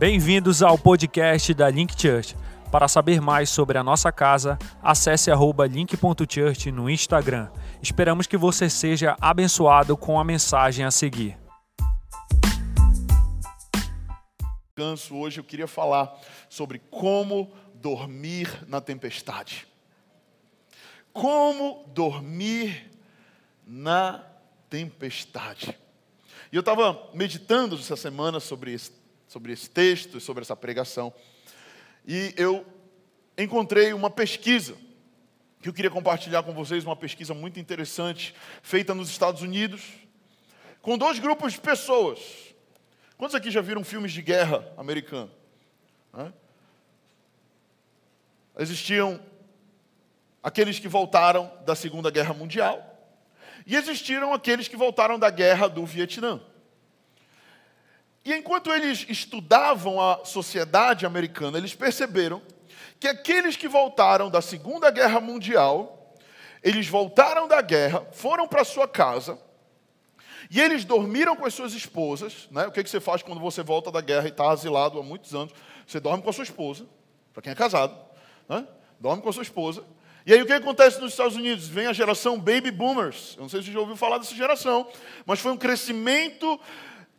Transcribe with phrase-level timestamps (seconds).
[0.00, 2.34] Bem-vindos ao podcast da Link Church.
[2.72, 7.50] Para saber mais sobre a nossa casa, acesse link.church no Instagram.
[7.82, 11.36] Esperamos que você seja abençoado com a mensagem a seguir.
[14.74, 19.68] Canso hoje eu queria falar sobre como dormir na tempestade.
[21.12, 22.90] Como dormir
[23.66, 24.24] na
[24.70, 25.78] tempestade.
[26.50, 28.99] E eu estava meditando essa semana sobre esse
[29.30, 31.14] sobre esse texto sobre essa pregação.
[32.04, 32.66] E eu
[33.38, 34.74] encontrei uma pesquisa
[35.62, 39.82] que eu queria compartilhar com vocês, uma pesquisa muito interessante, feita nos Estados Unidos,
[40.82, 42.18] com dois grupos de pessoas.
[43.16, 45.30] Quantos aqui já viram filmes de guerra americano?
[48.58, 49.20] Existiam
[50.42, 52.84] aqueles que voltaram da Segunda Guerra Mundial
[53.64, 56.40] e existiram aqueles que voltaram da Guerra do Vietnã.
[58.30, 62.40] E enquanto eles estudavam a sociedade americana, eles perceberam
[63.00, 66.14] que aqueles que voltaram da Segunda Guerra Mundial,
[66.62, 69.36] eles voltaram da guerra, foram para sua casa,
[70.48, 72.46] e eles dormiram com as suas esposas.
[72.52, 72.68] Né?
[72.68, 75.34] O que, que você faz quando você volta da guerra e está asilado há muitos
[75.34, 75.52] anos?
[75.84, 76.86] Você dorme com a sua esposa,
[77.32, 77.96] para quem é casado,
[78.48, 78.64] né?
[79.00, 79.82] dorme com a sua esposa.
[80.24, 81.66] E aí o que acontece nos Estados Unidos?
[81.66, 83.34] Vem a geração Baby Boomers.
[83.36, 84.86] Eu não sei se você já ouviu falar dessa geração,
[85.26, 86.60] mas foi um crescimento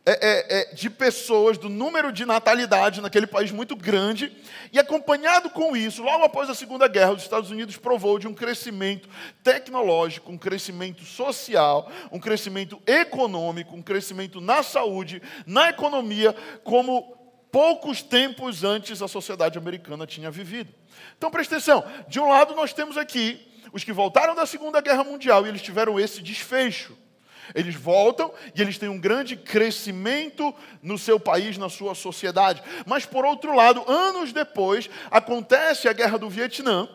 [0.04, 4.36] é, é, é, de pessoas, do número de natalidade naquele país muito grande,
[4.72, 8.34] e acompanhado com isso, logo após a Segunda Guerra, os Estados Unidos provou de um
[8.34, 9.08] crescimento
[9.44, 17.16] tecnológico, um crescimento social, um crescimento econômico, um crescimento na saúde, na economia, como
[17.52, 20.74] poucos tempos antes a sociedade americana tinha vivido.
[21.16, 25.04] Então preste atenção: de um lado nós temos aqui os que voltaram da Segunda Guerra
[25.04, 26.96] Mundial e eles tiveram esse desfecho.
[27.54, 32.62] Eles voltam e eles têm um grande crescimento no seu país, na sua sociedade.
[32.86, 36.88] Mas, por outro lado, anos depois, acontece a guerra do Vietnã.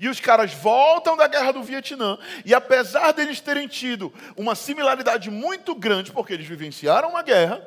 [0.00, 5.30] E os caras voltam da guerra do Vietnã, e apesar deles terem tido uma similaridade
[5.30, 7.64] muito grande, porque eles vivenciaram uma guerra,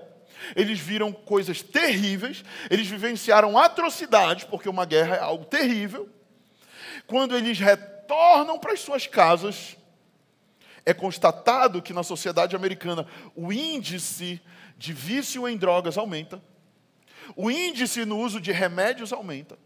[0.56, 6.10] eles viram coisas terríveis, eles vivenciaram atrocidades, porque uma guerra é algo terrível.
[7.06, 9.78] Quando eles retornam para as suas casas,
[10.88, 13.06] é constatado que na sociedade americana
[13.36, 14.40] o índice
[14.78, 16.42] de vício em drogas aumenta,
[17.36, 19.60] o índice no uso de remédios aumenta.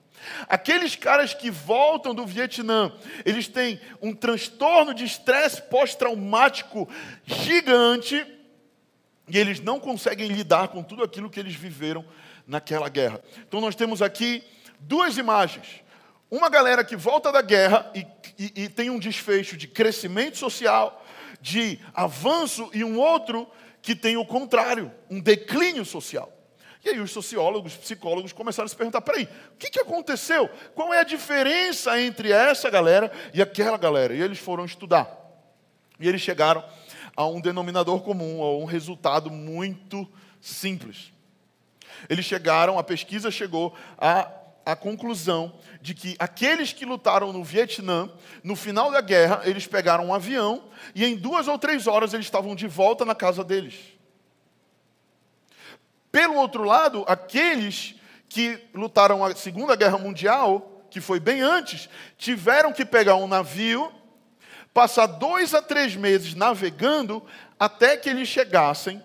[0.50, 2.92] Aqueles caras que voltam do Vietnã,
[3.24, 6.90] eles têm um transtorno de estresse pós-traumático
[7.24, 8.26] gigante
[9.28, 12.04] e eles não conseguem lidar com tudo aquilo que eles viveram
[12.48, 13.22] naquela guerra.
[13.48, 14.44] Então nós temos aqui
[14.80, 15.84] duas imagens.
[16.32, 18.08] Uma galera que volta da guerra e,
[18.40, 21.01] e, e tem um desfecho de crescimento social,
[21.42, 23.48] de avanço e um outro
[23.82, 26.32] que tem o contrário, um declínio social.
[26.84, 30.50] E aí os sociólogos, psicólogos começaram a se perguntar: peraí, o que, que aconteceu?
[30.74, 34.14] Qual é a diferença entre essa galera e aquela galera?
[34.14, 35.18] E eles foram estudar.
[36.00, 36.64] E eles chegaram
[37.16, 40.08] a um denominador comum, a um resultado muito
[40.40, 41.14] simples.
[42.10, 44.32] Eles chegaram, a pesquisa chegou a
[44.66, 48.10] a conclusão de que aqueles que lutaram no Vietnã,
[48.44, 50.64] no final da guerra, eles pegaram um avião
[50.94, 53.76] e em duas ou três horas eles estavam de volta na casa deles.
[56.12, 57.96] Pelo outro lado, aqueles
[58.28, 63.92] que lutaram a Segunda Guerra Mundial, que foi bem antes, tiveram que pegar um navio,
[64.74, 67.24] passar dois a três meses navegando
[67.60, 69.02] até que eles chegassem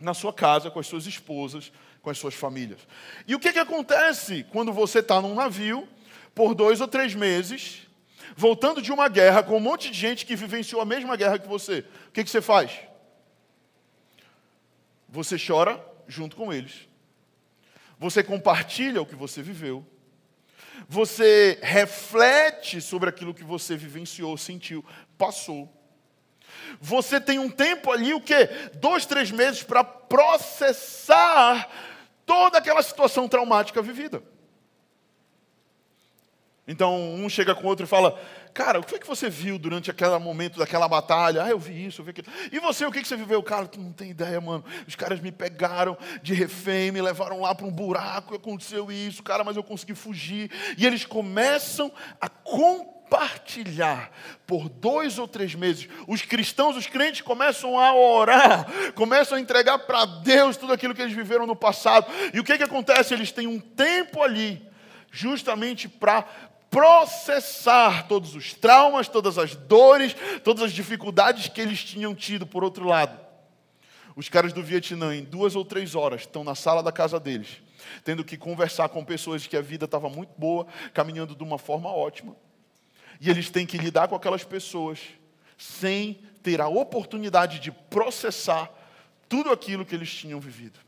[0.00, 1.72] na sua casa com as suas esposas,
[2.04, 2.80] com as suas famílias.
[3.26, 5.88] E o que, que acontece quando você está num navio
[6.34, 7.88] por dois ou três meses,
[8.36, 11.48] voltando de uma guerra com um monte de gente que vivenciou a mesma guerra que
[11.48, 11.78] você?
[12.08, 12.72] O que, que você faz?
[15.08, 16.86] Você chora junto com eles.
[17.98, 19.84] Você compartilha o que você viveu.
[20.86, 24.84] Você reflete sobre aquilo que você vivenciou, sentiu,
[25.16, 25.72] passou.
[26.80, 28.48] Você tem um tempo ali, o quê?
[28.74, 31.70] Dois, três meses para processar
[32.26, 34.22] toda aquela situação traumática vivida.
[36.66, 38.18] Então, um chega com o outro e fala:
[38.54, 41.42] Cara, o que, é que você viu durante aquele momento daquela batalha?
[41.42, 42.28] Ah, eu vi isso, eu vi aquilo.
[42.50, 43.42] E você, o que, você viveu?
[43.42, 44.64] Cara, tu não tem ideia, mano.
[44.86, 49.44] Os caras me pegaram de refém, me levaram lá para um buraco, aconteceu isso, cara,
[49.44, 50.50] mas eu consegui fugir.
[50.78, 52.28] E eles começam a
[53.14, 54.10] compartilhar
[54.44, 55.88] por dois ou três meses.
[56.08, 61.00] Os cristãos, os crentes começam a orar, começam a entregar para Deus tudo aquilo que
[61.00, 62.06] eles viveram no passado.
[62.32, 63.14] E o que, que acontece?
[63.14, 64.60] Eles têm um tempo ali,
[65.12, 66.22] justamente para
[66.68, 72.64] processar todos os traumas, todas as dores, todas as dificuldades que eles tinham tido por
[72.64, 73.16] outro lado.
[74.16, 77.62] Os caras do Vietnã, em duas ou três horas, estão na sala da casa deles,
[78.04, 81.88] tendo que conversar com pessoas que a vida estava muito boa, caminhando de uma forma
[81.90, 82.34] ótima.
[83.20, 85.00] E eles têm que lidar com aquelas pessoas
[85.56, 88.70] sem ter a oportunidade de processar
[89.28, 90.78] tudo aquilo que eles tinham vivido.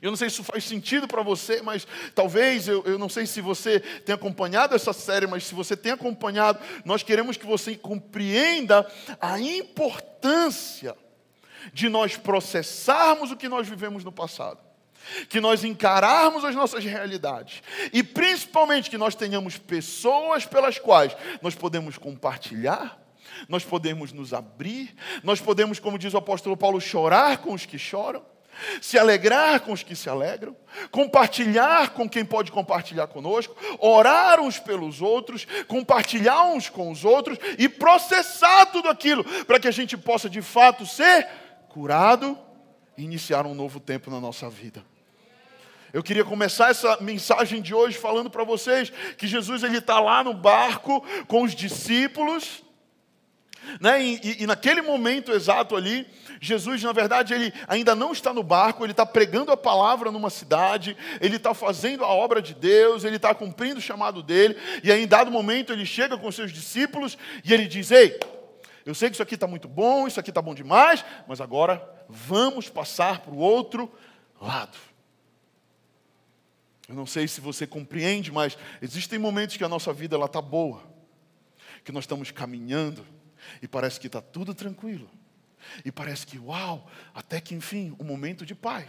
[0.00, 3.26] Eu não sei se isso faz sentido para você, mas talvez, eu, eu não sei
[3.26, 7.76] se você tem acompanhado essa série, mas se você tem acompanhado, nós queremos que você
[7.76, 8.86] compreenda
[9.20, 10.96] a importância
[11.72, 14.58] de nós processarmos o que nós vivemos no passado,
[15.28, 17.62] que nós encararmos as nossas realidades
[17.92, 22.98] e principalmente que nós tenhamos pessoas pelas quais nós podemos compartilhar,
[23.48, 27.78] nós podemos nos abrir, nós podemos, como diz o apóstolo Paulo, chorar com os que
[27.78, 28.24] choram
[28.80, 30.56] se alegrar com os que se alegram,
[30.90, 37.38] compartilhar com quem pode compartilhar conosco, orar uns pelos outros, compartilhar uns com os outros
[37.58, 41.26] e processar tudo aquilo para que a gente possa de fato ser
[41.68, 42.38] curado
[42.96, 44.82] e iniciar um novo tempo na nossa vida.
[45.96, 50.22] Eu queria começar essa mensagem de hoje falando para vocês que Jesus ele está lá
[50.22, 52.62] no barco com os discípulos,
[53.80, 54.04] né?
[54.04, 56.06] E, e, e, naquele momento exato ali,
[56.38, 60.28] Jesus, na verdade, ele ainda não está no barco, ele está pregando a palavra numa
[60.28, 64.54] cidade, ele está fazendo a obra de Deus, ele está cumprindo o chamado dele,
[64.84, 68.20] e aí, em dado momento, ele chega com seus discípulos e ele diz: Ei,
[68.84, 71.82] eu sei que isso aqui está muito bom, isso aqui está bom demais, mas agora
[72.06, 73.90] vamos passar para o outro
[74.38, 74.76] lado.
[76.88, 80.82] Eu não sei se você compreende, mas existem momentos que a nossa vida está boa,
[81.84, 83.04] que nós estamos caminhando
[83.60, 85.10] e parece que está tudo tranquilo.
[85.84, 88.86] E parece que, uau, até que enfim, um momento de paz.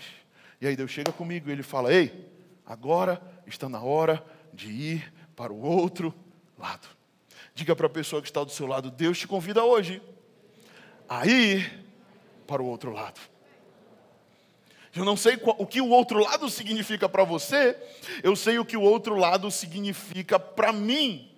[0.62, 2.32] E aí Deus chega comigo e ele fala: Ei,
[2.66, 4.24] agora está na hora
[4.54, 6.14] de ir para o outro
[6.58, 6.88] lado.
[7.54, 10.02] Diga para a pessoa que está do seu lado: Deus te convida hoje
[11.10, 11.86] a ir
[12.46, 13.20] para o outro lado.
[14.98, 17.78] Eu não sei o que o outro lado significa para você,
[18.24, 21.32] eu sei o que o outro lado significa para mim.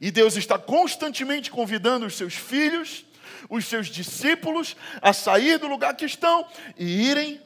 [0.00, 3.04] E Deus está constantemente convidando os seus filhos,
[3.50, 6.46] os seus discípulos, a sair do lugar que estão
[6.78, 7.40] e irem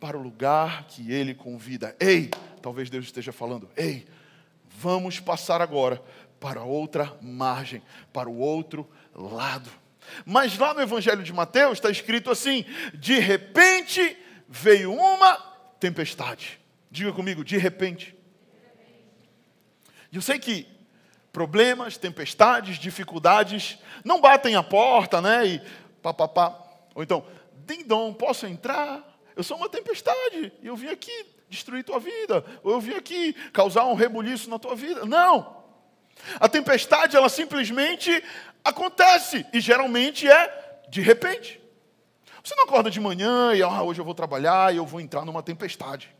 [0.00, 1.94] para o lugar que Ele convida.
[2.00, 2.30] Ei,
[2.62, 4.06] talvez Deus esteja falando, ei,
[4.68, 6.02] vamos passar agora
[6.40, 9.70] para outra margem, para o outro lado.
[10.24, 12.64] Mas lá no Evangelho de Mateus está escrito assim:
[12.94, 14.16] de repente
[14.48, 15.36] veio uma
[15.80, 16.60] tempestade.
[16.90, 18.16] Diga comigo, de repente.
[20.12, 20.66] Eu sei que
[21.32, 25.46] problemas, tempestades, dificuldades não batem a porta, né?
[25.46, 25.62] E
[26.00, 26.56] papapá.
[26.94, 27.26] Ou então,
[27.66, 29.02] dindom, posso entrar?
[29.34, 32.44] Eu sou uma tempestade e eu vim aqui destruir tua vida.
[32.62, 35.04] Ou eu vim aqui causar um rebuliço na tua vida.
[35.04, 35.64] Não.
[36.38, 38.22] A tempestade, ela simplesmente
[38.64, 41.60] acontece e geralmente é de repente.
[42.42, 45.24] Você não acorda de manhã e ah, hoje eu vou trabalhar e eu vou entrar
[45.24, 46.14] numa tempestade.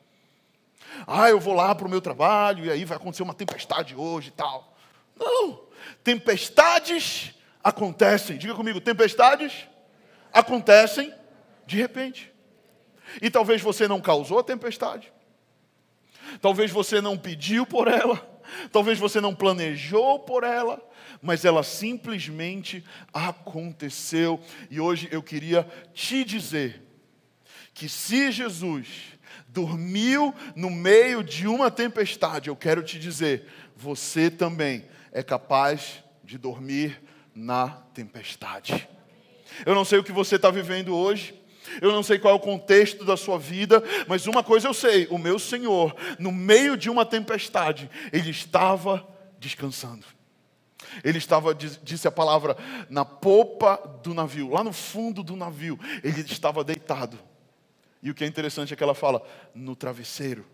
[1.07, 4.29] Ah, eu vou lá para o meu trabalho e aí vai acontecer uma tempestade hoje
[4.29, 4.77] e tal.
[5.19, 5.61] Não.
[6.03, 8.37] Tempestades acontecem.
[8.37, 9.67] Diga comigo, tempestades
[10.33, 11.13] acontecem
[11.67, 12.33] de repente.
[13.21, 15.13] E talvez você não causou a tempestade.
[16.41, 18.34] Talvez você não pediu por ela.
[18.71, 20.81] Talvez você não planejou por ela.
[21.23, 24.41] Mas ela simplesmente aconteceu.
[24.71, 26.83] E hoje eu queria te dizer
[27.73, 29.15] que se Jesus
[29.49, 33.47] dormiu no meio de uma tempestade, eu quero te dizer,
[33.77, 37.01] você também é capaz de dormir
[37.35, 38.89] na tempestade.
[39.65, 41.41] Eu não sei o que você está vivendo hoje.
[41.81, 45.07] Eu não sei qual é o contexto da sua vida, mas uma coisa eu sei:
[45.11, 49.07] o meu Senhor, no meio de uma tempestade, ele estava
[49.39, 50.07] descansando.
[51.03, 52.57] Ele estava, disse a palavra,
[52.89, 57.19] na popa do navio, lá no fundo do navio, ele estava deitado.
[58.03, 60.45] E o que é interessante é que ela fala, no travesseiro.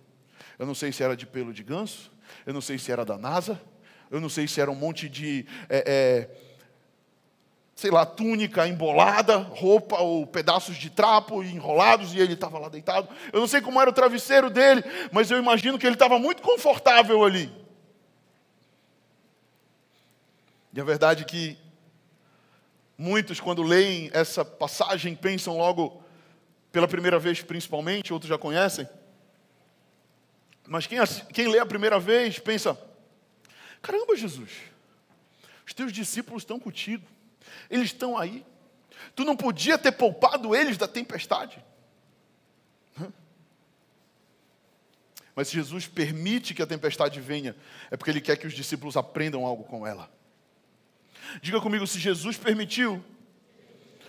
[0.59, 2.11] Eu não sei se era de pelo de ganso,
[2.47, 3.61] eu não sei se era da NASA,
[4.11, 6.31] eu não sei se era um monte de, é, é,
[7.81, 13.09] sei lá, túnica embolada, roupa ou pedaços de trapo enrolados e ele estava lá deitado.
[13.33, 16.43] Eu não sei como era o travesseiro dele, mas eu imagino que ele estava muito
[16.43, 17.51] confortável ali.
[20.75, 21.57] E a verdade é que
[22.99, 26.05] muitos, quando leem essa passagem, pensam logo,
[26.71, 28.87] pela primeira vez principalmente, outros já conhecem.
[30.69, 30.99] Mas quem,
[31.33, 32.79] quem lê a primeira vez pensa,
[33.81, 34.51] Caramba, Jesus,
[35.67, 37.07] os teus discípulos estão contigo,
[37.69, 38.45] eles estão aí.
[39.14, 41.62] Tu não podia ter poupado eles da tempestade.
[45.35, 47.57] Mas se Jesus permite que a tempestade venha,
[47.90, 50.11] é porque Ele quer que os discípulos aprendam algo com ela.
[51.40, 53.02] Diga comigo, se Jesus permitiu,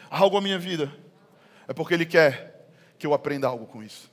[0.10, 0.94] algo à minha vida,
[1.68, 2.68] é porque Ele quer
[2.98, 4.12] que eu aprenda algo com isso.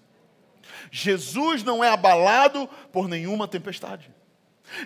[0.90, 4.12] Jesus não é abalado por nenhuma tempestade.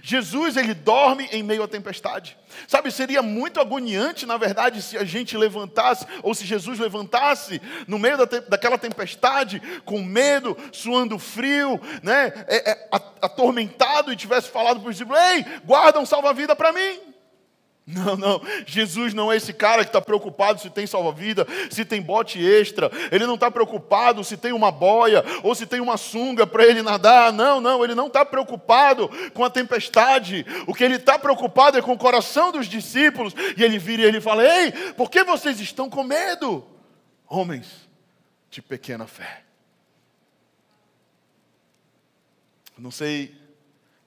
[0.03, 2.37] Jesus, ele dorme em meio à tempestade.
[2.67, 7.99] Sabe, seria muito agoniante, na verdade, se a gente levantasse, ou se Jesus levantasse no
[7.99, 12.89] meio da te daquela tempestade, com medo, suando frio, né, é, é,
[13.21, 17.12] atormentado, e tivesse falado para os discípulos: Ei, guarda um salva-vida para mim.
[17.85, 18.41] Não, não.
[18.65, 22.91] Jesus não é esse cara que está preocupado se tem salva-vida, se tem bote extra.
[23.11, 26.81] Ele não está preocupado se tem uma boia ou se tem uma sunga para ele
[26.81, 27.33] nadar.
[27.33, 27.83] Não, não.
[27.83, 30.47] Ele não está preocupado com a tempestade.
[30.67, 33.35] O que ele está preocupado é com o coração dos discípulos.
[33.57, 36.65] E ele vira e ele fala: Ei, por que vocês estão com medo?
[37.29, 37.89] Homens
[38.49, 39.43] de pequena fé.
[42.79, 43.42] Não sei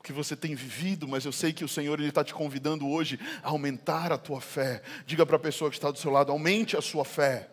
[0.05, 3.19] que você tem vivido, mas eu sei que o Senhor ele está te convidando hoje
[3.41, 4.83] a aumentar a tua fé.
[5.03, 7.49] Diga para a pessoa que está do seu lado: aumente a sua fé.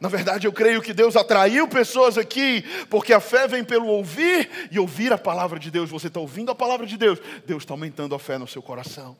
[0.00, 4.68] Na verdade, eu creio que Deus atraiu pessoas aqui, porque a fé vem pelo ouvir
[4.70, 5.90] e ouvir a palavra de Deus.
[5.90, 9.14] Você está ouvindo a palavra de Deus, Deus está aumentando a fé no seu coração.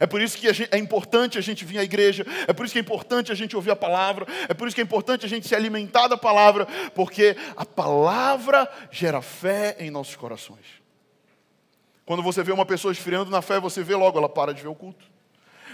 [0.00, 2.72] É por isso que gente, é importante a gente vir à igreja, é por isso
[2.72, 5.28] que é importante a gente ouvir a palavra, é por isso que é importante a
[5.28, 10.83] gente se alimentar da palavra, porque a palavra gera fé em nossos corações.
[12.06, 14.68] Quando você vê uma pessoa esfriando na fé, você vê logo, ela para de ver
[14.68, 15.04] o culto,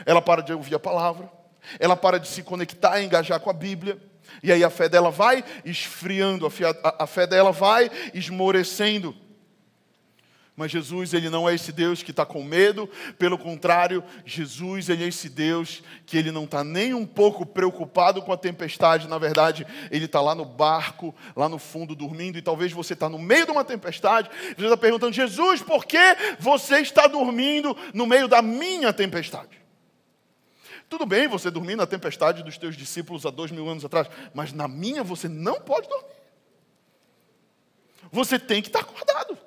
[0.06, 1.30] ela para de ouvir a palavra,
[1.78, 3.98] ela para de se conectar e engajar com a Bíblia,
[4.42, 9.14] e aí a fé dela vai esfriando, a fé, a, fé dela vai esmorecendo.
[10.60, 12.86] Mas Jesus, ele não é esse Deus que está com medo,
[13.18, 18.20] pelo contrário, Jesus, ele é esse Deus que ele não está nem um pouco preocupado
[18.20, 22.42] com a tempestade, na verdade, ele está lá no barco, lá no fundo, dormindo, e
[22.42, 25.96] talvez você está no meio de uma tempestade, você está perguntando, Jesus, por que
[26.38, 29.58] você está dormindo no meio da minha tempestade?
[30.90, 34.52] Tudo bem você dormir na tempestade dos teus discípulos há dois mil anos atrás, mas
[34.52, 36.16] na minha você não pode dormir.
[38.12, 39.39] Você tem que estar acordado.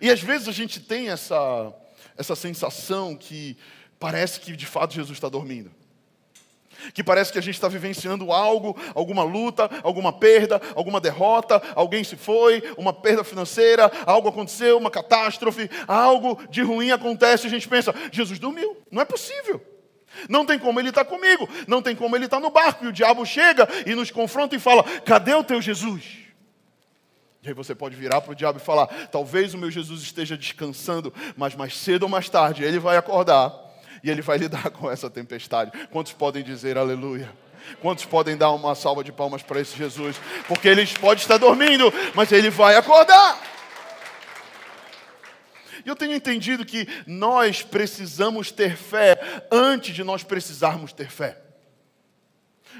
[0.00, 1.72] E às vezes a gente tem essa,
[2.16, 3.56] essa sensação que
[3.98, 5.70] parece que de fato Jesus está dormindo.
[6.94, 12.02] Que parece que a gente está vivenciando algo, alguma luta, alguma perda, alguma derrota, alguém
[12.02, 17.50] se foi, uma perda financeira, algo aconteceu, uma catástrofe, algo de ruim acontece e a
[17.50, 19.60] gente pensa: Jesus dormiu, não é possível.
[20.28, 22.84] Não tem como ele estar tá comigo, não tem como ele estar tá no barco.
[22.84, 26.21] E o diabo chega e nos confronta e fala: cadê o teu Jesus?
[27.42, 30.36] E aí você pode virar para o diabo e falar: talvez o meu Jesus esteja
[30.36, 33.52] descansando, mas mais cedo ou mais tarde ele vai acordar
[34.02, 35.72] e ele vai lidar com essa tempestade.
[35.90, 37.32] Quantos podem dizer aleluia?
[37.80, 40.16] Quantos podem dar uma salva de palmas para esse Jesus?
[40.46, 43.40] Porque ele pode estar dormindo, mas ele vai acordar.
[45.84, 51.38] E eu tenho entendido que nós precisamos ter fé antes de nós precisarmos ter fé.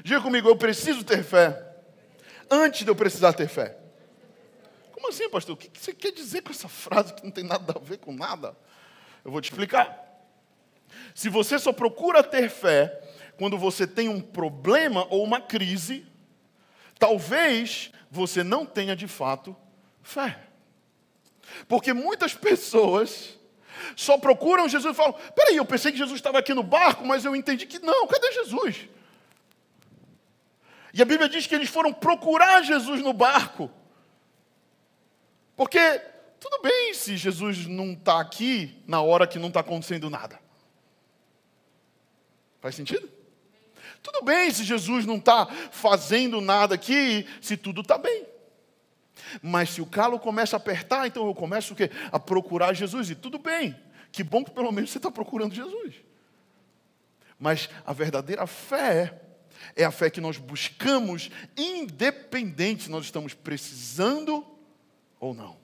[0.05, 1.61] Diga comigo, eu preciso ter fé
[2.51, 3.82] antes de eu precisar ter fé.
[4.93, 5.55] Como assim, pastor?
[5.55, 8.13] O que você quer dizer com essa frase que não tem nada a ver com
[8.13, 8.57] nada?
[9.25, 9.99] Eu vou te explicar.
[11.15, 13.01] Se você só procura ter fé
[13.39, 16.07] quando você tem um problema ou uma crise,
[16.99, 19.57] talvez você não tenha de fato
[20.03, 20.39] fé.
[21.67, 23.39] Porque muitas pessoas
[23.97, 27.25] só procuram Jesus e falam: peraí, eu pensei que Jesus estava aqui no barco, mas
[27.25, 28.89] eu entendi que não, cadê Jesus?
[30.95, 33.71] E a Bíblia diz que eles foram procurar Jesus no barco.
[35.63, 36.01] Porque
[36.41, 40.41] tudo bem se Jesus não está aqui na hora que não está acontecendo nada.
[42.61, 43.09] Faz sentido?
[44.03, 48.27] Tudo bem se Jesus não está fazendo nada aqui, se tudo está bem.
[49.41, 51.93] Mas se o calo começa a apertar, então eu começo o quê?
[52.11, 53.11] A procurar Jesus.
[53.11, 53.81] E tudo bem.
[54.11, 55.95] Que bom que pelo menos você está procurando Jesus.
[57.39, 59.23] Mas a verdadeira fé
[59.77, 64.52] é a fé que nós buscamos, independente se nós estamos precisando
[65.23, 65.57] ou não.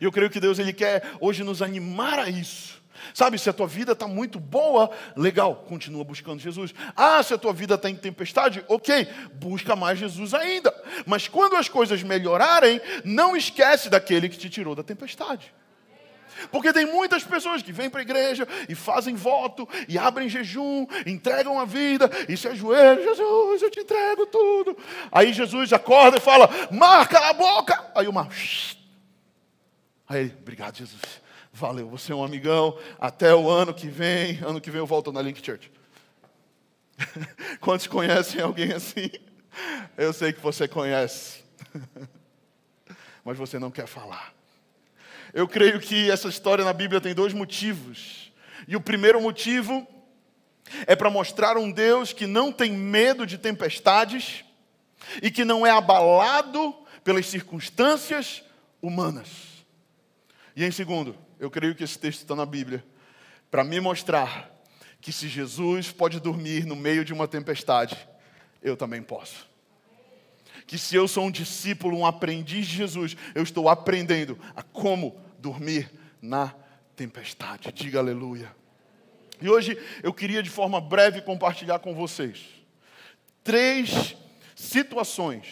[0.00, 2.80] E eu creio que Deus ele quer hoje nos animar a isso.
[3.12, 6.72] Sabe, se a tua vida está muito boa, legal, continua buscando Jesus.
[6.94, 10.72] Ah, se a tua vida está em tempestade, ok, busca mais Jesus ainda.
[11.06, 15.52] Mas quando as coisas melhorarem, não esquece daquele que te tirou da tempestade.
[16.50, 20.86] Porque tem muitas pessoas que vêm para a igreja e fazem voto, e abrem jejum,
[21.06, 24.76] entregam a vida, e se ajoelham, Jesus, eu te entrego tudo.
[25.10, 27.90] Aí Jesus acorda e fala, marca a boca.
[27.94, 28.28] Aí o mar,
[30.08, 31.00] Aí obrigado, Jesus.
[31.52, 32.76] Valeu, você é um amigão.
[32.98, 34.40] Até o ano que vem.
[34.42, 35.70] Ano que vem eu volto na Link Church.
[37.60, 39.10] Quantos conhecem alguém assim?
[39.96, 41.44] Eu sei que você conhece.
[43.24, 44.32] Mas você não quer falar.
[45.32, 48.32] Eu creio que essa história na Bíblia tem dois motivos.
[48.66, 49.86] E o primeiro motivo
[50.86, 54.44] É para mostrar um Deus que não tem medo de tempestades
[55.22, 58.42] e que não é abalado pelas circunstâncias
[58.80, 59.28] humanas.
[60.54, 62.84] E em segundo, eu creio que esse texto está na Bíblia
[63.50, 64.50] para me mostrar
[65.00, 67.96] que se Jesus pode dormir no meio de uma tempestade,
[68.62, 69.49] eu também posso.
[70.70, 75.20] Que se eu sou um discípulo, um aprendiz de Jesus, eu estou aprendendo a como
[75.36, 75.90] dormir
[76.22, 76.54] na
[76.94, 77.72] tempestade.
[77.72, 78.54] Diga aleluia.
[79.42, 82.46] E hoje eu queria de forma breve compartilhar com vocês
[83.42, 84.14] três
[84.54, 85.48] situações.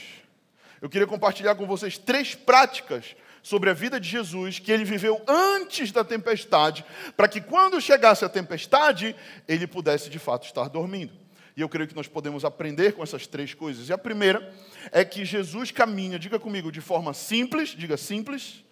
[0.80, 5.20] Eu queria compartilhar com vocês três práticas sobre a vida de Jesus que ele viveu
[5.26, 6.84] antes da tempestade,
[7.16, 9.16] para que quando chegasse a tempestade,
[9.48, 11.12] ele pudesse de fato estar dormindo.
[11.58, 13.88] E eu creio que nós podemos aprender com essas três coisas.
[13.88, 14.54] E a primeira
[14.92, 18.62] é que Jesus caminha, diga comigo, de forma simples, diga simples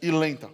[0.00, 0.50] e lenta.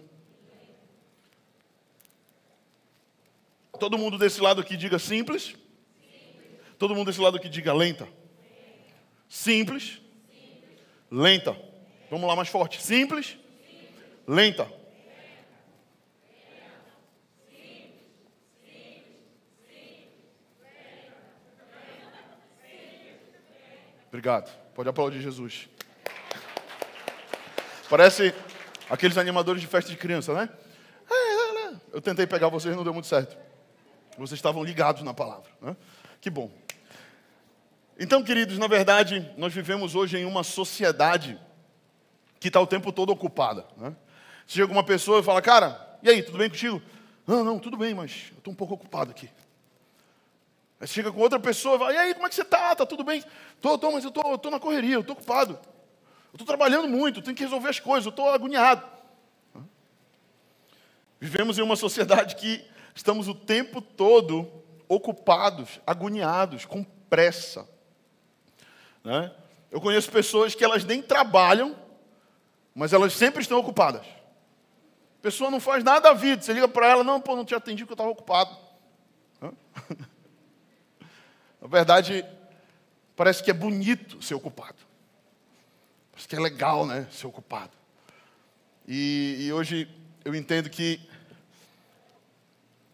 [3.79, 5.55] Todo mundo desse lado aqui diga simples.
[6.77, 8.09] Todo mundo desse lado aqui diga lenta.
[9.29, 10.01] Simples.
[11.09, 11.57] Lenta.
[12.11, 12.83] Vamos lá mais forte.
[12.83, 13.37] Simples.
[14.27, 14.69] Lenta.
[24.09, 24.51] Obrigado.
[24.73, 25.69] Pode aplaudir Jesus.
[27.89, 28.33] Parece
[28.89, 30.49] aqueles animadores de festa de criança, né?
[31.91, 33.37] Eu tentei pegar vocês, não deu muito certo.
[34.17, 35.49] Vocês estavam ligados na palavra.
[35.61, 35.75] Né?
[36.19, 36.51] Que bom.
[37.99, 41.39] Então, queridos, na verdade, nós vivemos hoje em uma sociedade
[42.39, 43.65] que está o tempo todo ocupada.
[43.77, 43.95] Né?
[44.47, 46.81] Se chega uma pessoa e fala, cara, e aí, tudo bem contigo?
[47.27, 49.29] Não, não, tudo bem, mas eu estou um pouco ocupado aqui.
[50.79, 52.71] Aí chega com outra pessoa e fala, e aí, como é que você está?
[52.71, 53.23] Está tudo bem?
[53.55, 55.59] Estou, mas eu estou, estou na correria, eu estou ocupado.
[56.31, 58.85] Eu estou trabalhando muito, tenho que resolver as coisas, eu estou agoniado.
[61.19, 64.49] Vivemos em uma sociedade que estamos o tempo todo
[64.87, 67.67] ocupados, agoniados, com pressa.
[69.03, 69.31] Né?
[69.69, 71.75] Eu conheço pessoas que elas nem trabalham,
[72.73, 74.05] mas elas sempre estão ocupadas.
[74.05, 77.53] A pessoa não faz nada da vida, você liga para ela, não, pô, não te
[77.53, 78.55] atendi porque eu estava ocupado.
[81.61, 82.25] Na verdade,
[83.15, 84.77] parece que é bonito ser ocupado.
[86.11, 87.71] Parece que é legal, né, ser ocupado.
[88.87, 89.87] E, e hoje
[90.25, 90.99] eu entendo que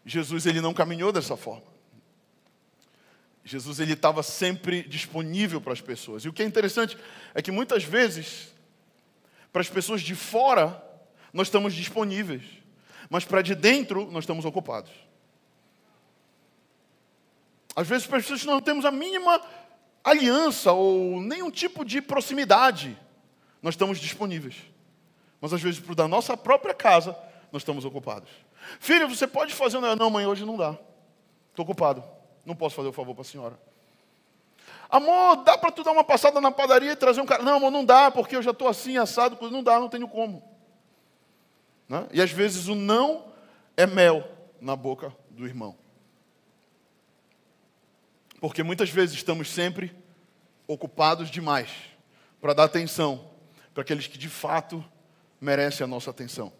[0.05, 1.75] Jesus ele não caminhou dessa forma.
[3.43, 6.25] Jesus ele estava sempre disponível para as pessoas.
[6.25, 6.97] E o que é interessante
[7.33, 8.53] é que muitas vezes
[9.53, 10.83] para as pessoas de fora
[11.31, 12.43] nós estamos disponíveis,
[13.09, 14.91] mas para de dentro nós estamos ocupados.
[17.75, 19.41] Às vezes pessoas não temos a mínima
[20.03, 22.97] aliança ou nenhum tipo de proximidade,
[23.61, 24.55] nós estamos disponíveis.
[25.41, 27.17] Mas às vezes para da nossa própria casa
[27.51, 28.29] nós estamos ocupados.
[28.79, 30.77] Filho, você pode fazer um Não, mãe, hoje não dá.
[31.49, 32.03] Estou ocupado.
[32.45, 33.59] Não posso fazer o favor para a senhora.
[34.89, 37.43] Amor, dá para tu dar uma passada na padaria e trazer um cara?
[37.43, 39.37] Não, amor, não dá, porque eu já estou assim, assado.
[39.49, 40.43] Não dá, não tenho como.
[41.89, 42.07] Né?
[42.11, 43.25] E às vezes o não
[43.75, 44.23] é mel
[44.61, 45.75] na boca do irmão.
[48.39, 49.95] Porque muitas vezes estamos sempre
[50.67, 51.69] ocupados demais
[52.41, 53.31] para dar atenção
[53.73, 54.83] para aqueles que de fato
[55.39, 56.51] merecem a nossa atenção.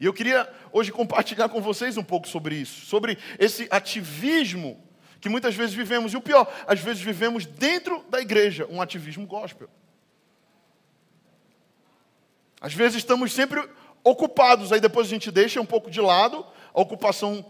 [0.00, 4.82] E eu queria hoje compartilhar com vocês um pouco sobre isso, sobre esse ativismo
[5.20, 6.12] que muitas vezes vivemos.
[6.12, 9.68] E o pior, às vezes vivemos dentro da igreja um ativismo gospel.
[12.60, 13.62] Às vezes estamos sempre
[14.02, 17.44] ocupados, aí depois a gente deixa um pouco de lado a ocupação,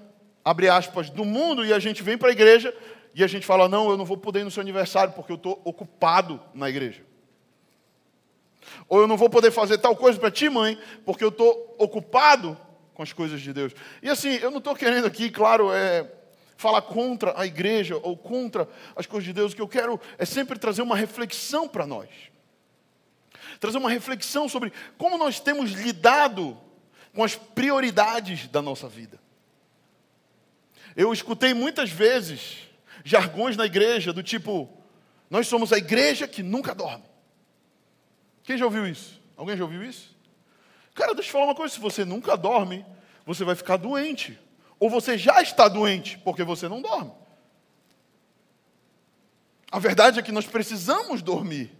[0.44, 2.74] abre aspas, do mundo e a gente vem para a igreja
[3.14, 5.36] e a gente fala: não, eu não vou poder ir no seu aniversário porque eu
[5.36, 7.02] estou ocupado na igreja.
[8.88, 12.56] Ou eu não vou poder fazer tal coisa para ti, mãe, porque eu estou ocupado
[12.94, 13.72] com as coisas de Deus.
[14.02, 16.10] E assim, eu não estou querendo aqui, claro, é,
[16.56, 19.52] falar contra a igreja ou contra as coisas de Deus.
[19.52, 22.08] O que eu quero é sempre trazer uma reflexão para nós.
[23.60, 26.56] Trazer uma reflexão sobre como nós temos lidado
[27.14, 29.20] com as prioridades da nossa vida.
[30.96, 32.71] Eu escutei muitas vezes
[33.04, 34.68] jargões na igreja do tipo:
[35.30, 37.04] nós somos a igreja que nunca dorme.
[38.42, 39.20] Quem já ouviu isso?
[39.36, 40.16] Alguém já ouviu isso?
[40.94, 42.84] Cara, deixa eu falar uma coisa: se você nunca dorme,
[43.24, 44.38] você vai ficar doente.
[44.78, 47.12] Ou você já está doente, porque você não dorme.
[49.70, 51.70] A verdade é que nós precisamos dormir.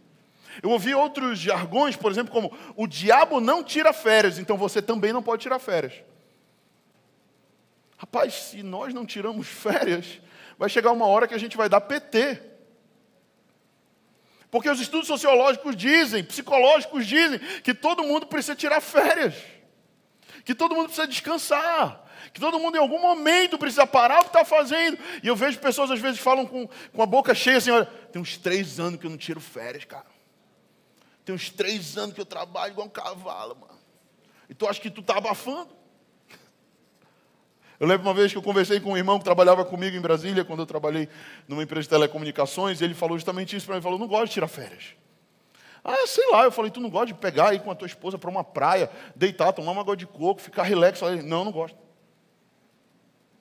[0.63, 5.13] Eu ouvi outros jargões, por exemplo, como o diabo não tira férias, então você também
[5.13, 5.95] não pode tirar férias.
[7.97, 10.21] Rapaz, se nós não tiramos férias,
[10.59, 12.41] vai chegar uma hora que a gente vai dar PT.
[14.51, 19.35] Porque os estudos sociológicos dizem, psicológicos dizem, que todo mundo precisa tirar férias,
[20.45, 22.03] que todo mundo precisa descansar.
[22.33, 24.99] Que todo mundo em algum momento precisa parar o que está fazendo.
[25.23, 28.23] E eu vejo pessoas às vezes falam com, com a boca cheia assim: olha, tem
[28.23, 30.07] uns três anos que eu não tiro férias, cara.
[31.25, 33.79] Tem uns três anos que eu trabalho igual um cavalo, mano.
[34.49, 35.71] E tu acha que tu está abafando?
[37.83, 40.45] Eu lembro uma vez que eu conversei com um irmão que trabalhava comigo em Brasília,
[40.45, 41.09] quando eu trabalhei
[41.49, 43.79] numa empresa de telecomunicações, e ele falou justamente isso para mim.
[43.79, 44.95] Ele falou: não gosto de tirar férias.
[45.83, 46.45] Ah, sei lá.
[46.45, 48.89] Eu falei: tu não gosta de pegar aí com a tua esposa para uma praia,
[49.17, 51.03] deitar, tomar uma água de coco, ficar relax?
[51.03, 51.77] Eu falei: não, não gosto.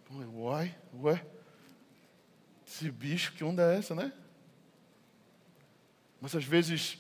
[0.10, 1.24] Falei: uai, ué.
[2.66, 4.12] Esse bicho, que onda é essa, né?
[6.20, 6.98] Mas às vezes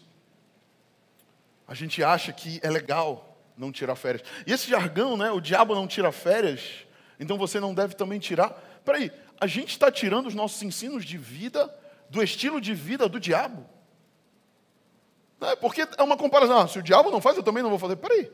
[1.67, 4.21] a gente acha que é legal não tirar férias.
[4.45, 5.31] E esse jargão, né?
[5.31, 6.85] O diabo não tira férias,
[7.21, 8.49] então você não deve também tirar.
[8.83, 11.71] Peraí, a gente está tirando os nossos ensinos de vida
[12.09, 13.63] do estilo de vida do diabo.
[15.39, 16.57] É, porque é uma comparação.
[16.57, 17.95] Ah, se o diabo não faz, eu também não vou fazer.
[17.97, 18.31] Peraí,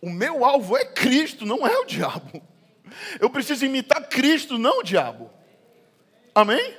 [0.00, 2.42] o meu alvo é Cristo, não é o diabo.
[3.20, 5.30] Eu preciso imitar Cristo, não o diabo.
[6.34, 6.74] Amém?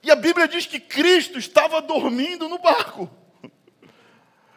[0.00, 3.10] E a Bíblia diz que Cristo estava dormindo no barco.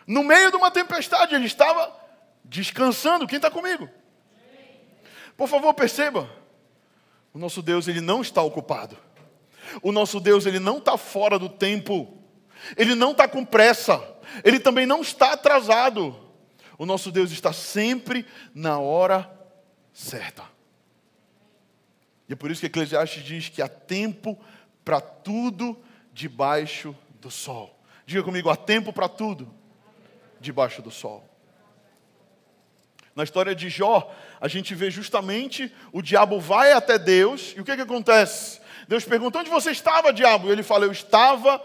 [0.05, 1.91] No meio de uma tempestade, ele estava
[2.45, 3.27] descansando.
[3.27, 3.89] Quem está comigo?
[5.41, 6.29] Por favor, perceba.
[7.33, 8.95] O nosso Deus, ele não está ocupado.
[9.81, 12.15] O nosso Deus, ele não está fora do tempo.
[12.77, 14.07] Ele não está com pressa.
[14.43, 16.15] Ele também não está atrasado.
[16.77, 18.23] O nosso Deus está sempre
[18.53, 19.27] na hora
[19.91, 20.43] certa.
[22.29, 24.39] E é por isso que Eclesiastes diz que há tempo
[24.85, 25.75] para tudo
[26.13, 27.81] debaixo do sol.
[28.05, 29.51] Diga comigo, há tempo para tudo
[30.39, 31.30] debaixo do sol.
[33.15, 37.63] Na história de Jó, a gente vê justamente o diabo vai até Deus, e o
[37.63, 38.61] que, que acontece?
[38.87, 40.47] Deus pergunta: onde você estava, diabo?
[40.47, 41.61] E ele fala: eu estava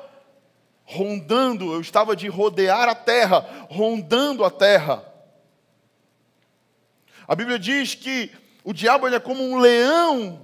[0.85, 5.05] rondando, eu estava de rodear a terra, rondando a terra.
[7.27, 8.31] A Bíblia diz que
[8.63, 10.41] o diabo é como um leão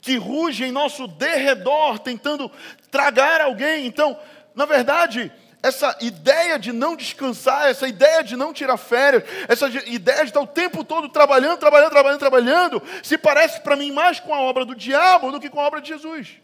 [0.00, 2.50] que ruge em nosso derredor, tentando
[2.90, 3.86] tragar alguém.
[3.86, 4.18] Então,
[4.54, 10.24] na verdade, essa ideia de não descansar, essa ideia de não tirar férias, essa ideia
[10.24, 14.34] de estar o tempo todo trabalhando, trabalhando, trabalhando, trabalhando, se parece para mim mais com
[14.34, 16.40] a obra do diabo do que com a obra de Jesus.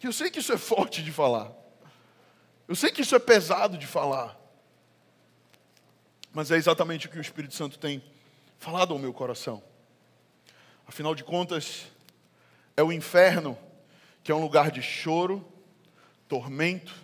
[0.00, 1.50] Eu sei que isso é forte de falar.
[2.68, 4.36] Eu sei que isso é pesado de falar.
[6.32, 8.02] Mas é exatamente o que o Espírito Santo tem
[8.58, 9.62] falado ao meu coração.
[10.86, 11.86] Afinal de contas,
[12.76, 13.58] é o inferno
[14.22, 15.51] que é um lugar de choro,
[16.32, 16.94] tormento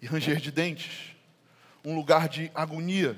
[0.00, 1.16] e ranger de dentes,
[1.84, 3.16] um lugar de agonia,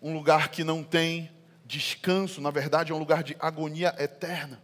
[0.00, 1.30] um lugar que não tem
[1.66, 4.58] descanso, na verdade é um lugar de agonia eterna.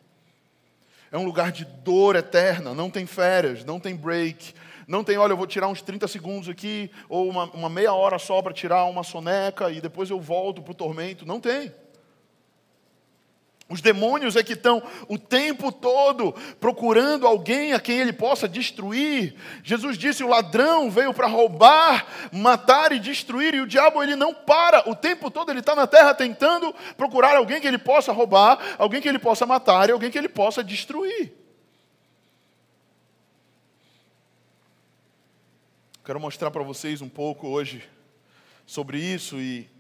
[1.13, 4.55] É um lugar de dor eterna, não tem férias, não tem break,
[4.89, 8.19] não tem, olha, eu vou tirar uns 30 segundos aqui, ou uma, uma meia hora
[8.19, 11.27] só para tirar uma soneca e depois eu volto para o tormento.
[11.27, 11.71] Não tem.
[13.67, 19.35] Os demônios é que estão o tempo todo procurando alguém a quem ele possa destruir.
[19.63, 24.35] Jesus disse: o ladrão veio para roubar, matar e destruir, e o diabo ele não
[24.35, 28.59] para, o tempo todo ele está na terra tentando procurar alguém que ele possa roubar,
[28.79, 31.33] alguém que ele possa matar e alguém que ele possa destruir.
[36.05, 37.83] Quero mostrar para vocês um pouco hoje
[38.67, 39.74] sobre isso e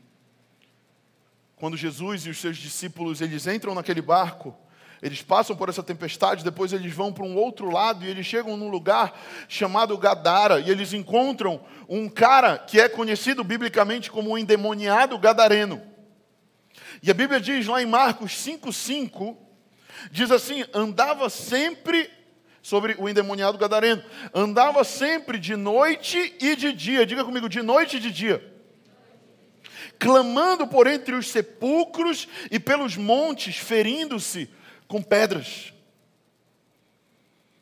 [1.57, 4.57] quando Jesus e os seus discípulos eles entram naquele barco,
[5.01, 8.57] eles passam por essa tempestade, depois eles vão para um outro lado e eles chegam
[8.57, 14.39] num lugar chamado Gadara e eles encontram um cara que é conhecido biblicamente como o
[14.39, 15.83] endemoniado gadareno.
[17.03, 19.37] E a Bíblia diz lá em Marcos 5:5
[20.11, 22.11] diz assim: andava sempre
[22.63, 27.05] sobre o endemoniado gadareno, andava sempre de noite e de dia.
[27.05, 28.54] Diga comigo, de noite e de dia
[29.99, 34.49] clamando por entre os sepulcros e pelos montes, ferindo-se
[34.87, 35.73] com pedras.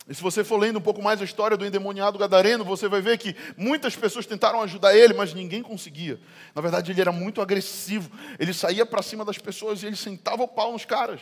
[0.09, 3.01] E se você for lendo um pouco mais a história do endemoniado gadareno, você vai
[3.01, 6.21] ver que muitas pessoas tentaram ajudar ele, mas ninguém conseguia.
[6.55, 8.11] Na verdade, ele era muito agressivo.
[8.39, 11.21] Ele saía para cima das pessoas e ele sentava o pau nos caras.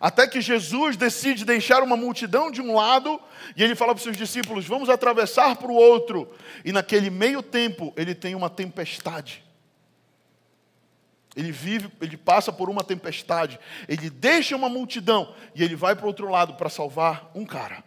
[0.00, 3.20] Até que Jesus decide deixar uma multidão de um lado
[3.56, 6.32] e ele fala para os seus discípulos: Vamos atravessar para o outro.
[6.64, 9.44] E naquele meio tempo ele tem uma tempestade.
[11.34, 16.04] Ele vive, ele passa por uma tempestade, ele deixa uma multidão e ele vai para
[16.04, 17.84] o outro lado para salvar um cara,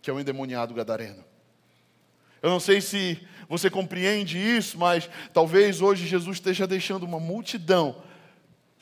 [0.00, 1.24] que é o endemoniado gadareno.
[2.40, 8.02] Eu não sei se você compreende isso, mas talvez hoje Jesus esteja deixando uma multidão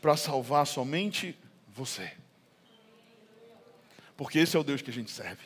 [0.02, 1.34] para salvar somente
[1.66, 2.12] você.
[4.16, 5.42] Porque esse é o Deus que a gente serve.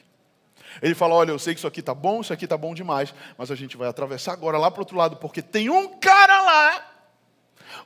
[0.83, 3.14] Ele fala: Olha, eu sei que isso aqui está bom, isso aqui está bom demais,
[3.37, 6.42] mas a gente vai atravessar agora lá para o outro lado, porque tem um cara
[6.42, 6.92] lá,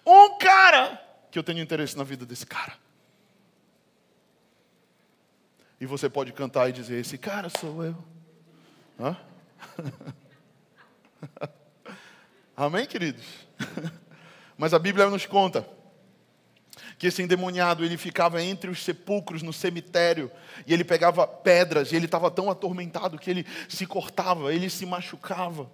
[0.04, 2.74] Um cara que eu tenho interesse na vida desse cara.
[5.80, 7.96] E você pode cantar e dizer: Esse cara sou eu.
[9.00, 9.16] Hã?
[12.56, 13.24] Amém, queridos?
[14.58, 15.66] Mas a Bíblia nos conta
[17.02, 20.30] que esse endemoniado ele ficava entre os sepulcros no cemitério
[20.64, 24.86] e ele pegava pedras e ele estava tão atormentado que ele se cortava, ele se
[24.86, 25.68] machucava.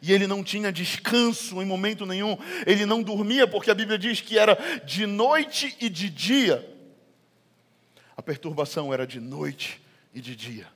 [0.00, 4.20] E ele não tinha descanso em momento nenhum, ele não dormia, porque a Bíblia diz
[4.20, 6.64] que era de noite e de dia.
[8.16, 9.82] A perturbação era de noite
[10.14, 10.68] e de dia.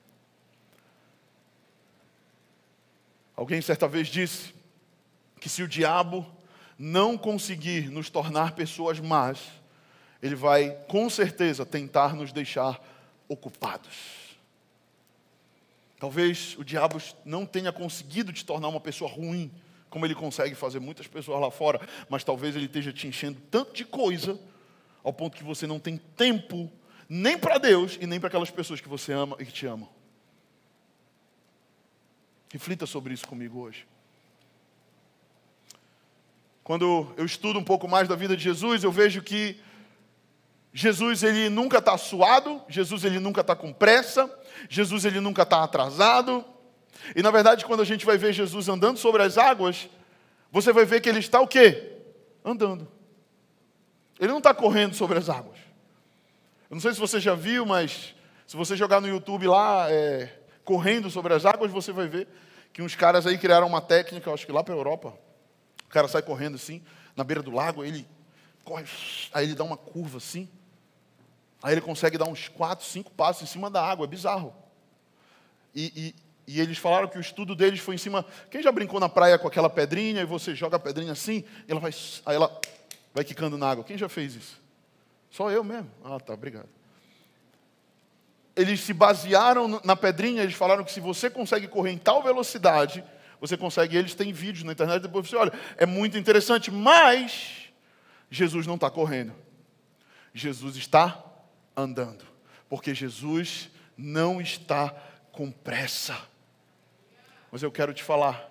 [3.36, 4.52] Alguém certa vez disse
[5.40, 6.26] que se o diabo
[6.78, 9.38] não conseguir nos tornar pessoas más,
[10.22, 12.80] ele vai com certeza tentar nos deixar
[13.28, 14.26] ocupados.
[15.98, 19.50] Talvez o diabo não tenha conseguido te tornar uma pessoa ruim,
[19.88, 23.72] como ele consegue fazer muitas pessoas lá fora, mas talvez ele esteja te enchendo tanto
[23.72, 24.38] de coisa,
[25.02, 26.70] ao ponto que você não tem tempo
[27.08, 29.88] nem para Deus e nem para aquelas pessoas que você ama e que te amam.
[32.52, 33.86] Reflita sobre isso comigo hoje.
[36.66, 39.56] Quando eu estudo um pouco mais da vida de Jesus, eu vejo que
[40.72, 44.28] Jesus ele nunca está suado, Jesus ele nunca está com pressa,
[44.68, 46.44] Jesus ele nunca está atrasado.
[47.14, 49.88] E na verdade, quando a gente vai ver Jesus andando sobre as águas,
[50.50, 51.98] você vai ver que ele está o quê?
[52.44, 52.88] Andando.
[54.18, 55.58] Ele não está correndo sobre as águas.
[56.68, 58.12] Eu não sei se você já viu, mas
[58.44, 62.26] se você jogar no YouTube lá, é, correndo sobre as águas, você vai ver
[62.72, 65.25] que uns caras aí criaram uma técnica, acho que lá para a Europa,
[65.86, 66.82] o cara sai correndo assim,
[67.16, 68.06] na beira do lago, ele
[68.64, 68.84] corre,
[69.32, 70.48] aí ele dá uma curva assim.
[71.62, 74.54] Aí ele consegue dar uns quatro, cinco passos em cima da água, é bizarro.
[75.74, 76.14] E,
[76.46, 78.24] e, e, eles falaram que o estudo deles foi em cima.
[78.50, 81.70] Quem já brincou na praia com aquela pedrinha e você joga a pedrinha assim, e
[81.70, 81.92] ela vai,
[82.24, 82.60] aí ela
[83.14, 83.84] vai quicando na água?
[83.84, 84.60] Quem já fez isso?
[85.30, 85.90] Só eu mesmo?
[86.04, 86.68] Ah, tá, obrigado.
[88.54, 93.04] Eles se basearam na pedrinha, eles falaram que se você consegue correr em tal velocidade,
[93.40, 97.70] você consegue, eles têm vídeos na internet, depois você olha, é muito interessante, mas
[98.30, 99.32] Jesus não está correndo.
[100.32, 101.24] Jesus está
[101.76, 102.24] andando,
[102.68, 104.90] porque Jesus não está
[105.32, 106.18] com pressa.
[107.50, 108.50] Mas eu quero te falar,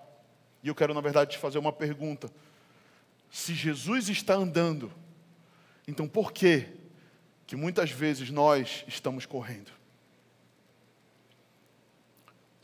[0.64, 2.32] e eu quero, na verdade, te fazer uma pergunta.
[3.30, 4.92] Se Jesus está andando,
[5.88, 6.68] então por que
[7.46, 9.72] que muitas vezes nós estamos correndo?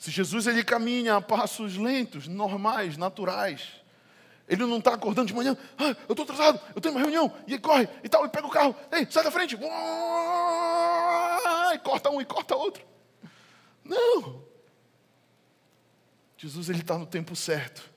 [0.02, 3.84] Se Jesus ele caminha a passos lentos, normais, naturais,
[4.50, 7.54] ele não está acordando de manhã, ah, eu estou atrasado, eu tenho uma reunião, e
[7.54, 9.58] ele corre e tal, e pega o carro, ei, sai da frente, e
[11.84, 12.84] corta um e corta outro.
[13.86, 14.44] Não.
[16.36, 17.88] Jesus ele está no tempo certo,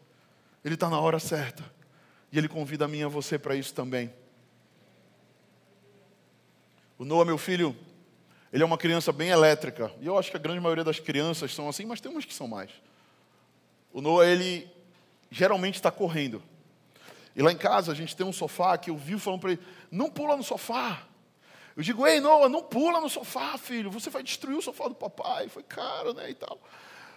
[0.62, 1.64] ele está na hora certa,
[2.30, 4.12] e ele convida a mim e a você para isso também.
[6.98, 7.74] O Noah, meu filho,
[8.54, 9.90] ele é uma criança bem elétrica.
[10.00, 12.32] E eu acho que a grande maioria das crianças são assim, mas tem umas que
[12.32, 12.70] são mais.
[13.92, 14.70] O Noah, ele
[15.28, 16.40] geralmente está correndo.
[17.34, 19.60] E lá em casa a gente tem um sofá que eu vivo falando para ele:
[19.90, 21.02] não pula no sofá.
[21.76, 23.90] Eu digo, ei, Noah, não pula no sofá, filho.
[23.90, 25.48] Você vai destruir o sofá do papai.
[25.48, 26.30] Foi caro, né?
[26.30, 26.60] E tal.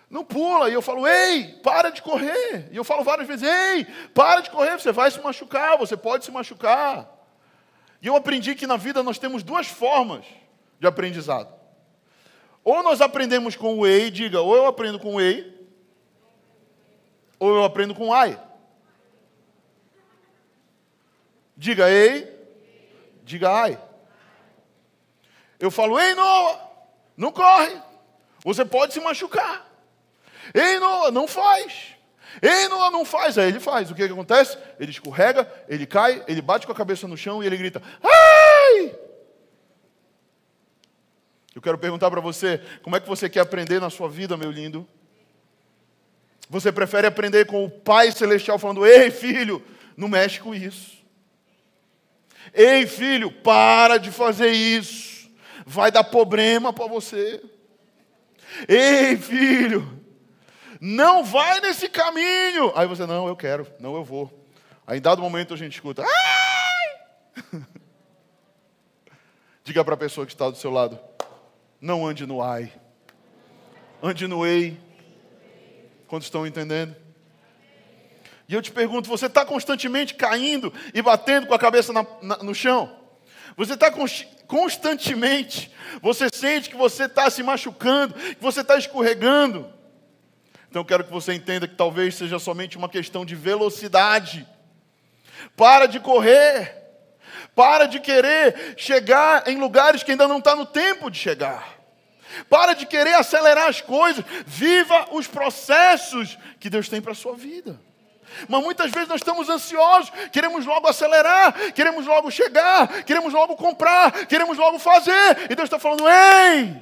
[0.09, 0.71] Não pula.
[0.71, 2.67] E eu falo, ei, para de correr.
[2.71, 6.25] E eu falo várias vezes, ei, para de correr, você vai se machucar, você pode
[6.25, 7.07] se machucar.
[8.01, 10.25] E eu aprendi que na vida nós temos duas formas
[10.79, 11.53] de aprendizado.
[12.63, 15.55] Ou nós aprendemos com o EI, diga, ou eu aprendo com o EI,
[17.39, 18.37] ou eu aprendo com o AI.
[21.55, 22.29] Diga ei,
[23.23, 23.81] diga ai.
[25.59, 26.59] Eu falo, ei Noah,
[27.15, 27.81] não corre,
[28.43, 29.65] você pode se machucar.
[30.53, 31.95] Ei Noah, não faz.
[32.41, 33.37] Ei Noah, não faz.
[33.37, 33.89] Aí ele faz.
[33.89, 34.57] O que, que acontece?
[34.79, 39.06] Ele escorrega, ele cai, ele bate com a cabeça no chão e ele grita, ai!
[41.57, 44.51] Eu quero perguntar para você, como é que você quer aprender na sua vida, meu
[44.51, 44.87] lindo?
[46.51, 49.65] Você prefere aprender com o Pai Celestial falando: Ei, filho,
[49.97, 51.03] não mexe com isso.
[52.53, 55.31] Ei, filho, para de fazer isso.
[55.65, 57.43] Vai dar problema para você.
[58.67, 59.99] Ei, filho,
[60.79, 62.71] não vai nesse caminho.
[62.75, 64.47] Aí você, não, eu quero, não, eu vou.
[64.85, 67.63] Aí, em dado momento, a gente escuta: Ai!
[69.63, 70.99] Diga para a pessoa que está do seu lado:
[71.79, 72.71] não ande no ai.
[74.01, 74.77] Ande no ei.
[76.07, 76.95] Quando estão entendendo?
[78.47, 82.37] E eu te pergunto: você está constantemente caindo e batendo com a cabeça na, na,
[82.37, 82.95] no chão?
[83.55, 83.91] Você está
[84.47, 89.71] constantemente, você sente que você está se machucando, que você está escorregando.
[90.69, 94.47] Então quero que você entenda que talvez seja somente uma questão de velocidade.
[95.55, 96.86] Para de correr.
[97.57, 101.67] Para de querer chegar em lugares que ainda não está no tempo de chegar.
[102.47, 104.23] Para de querer acelerar as coisas.
[104.45, 107.79] Viva os processos que Deus tem para a sua vida.
[108.47, 114.27] Mas muitas vezes nós estamos ansiosos, queremos logo acelerar, queremos logo chegar, queremos logo comprar,
[114.27, 115.49] queremos logo fazer.
[115.49, 116.75] E Deus está falando: ei,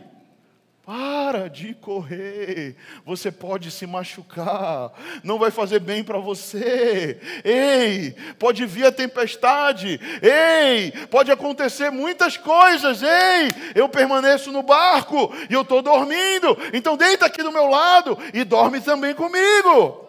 [0.85, 4.91] para de correr, você pode se machucar,
[5.23, 7.19] não vai fazer bem para você.
[7.43, 9.99] Ei, pode vir a tempestade.
[10.21, 13.01] Ei, pode acontecer muitas coisas.
[13.01, 16.55] Ei, eu permaneço no barco e eu estou dormindo.
[16.71, 20.05] Então deita aqui do meu lado e dorme também comigo.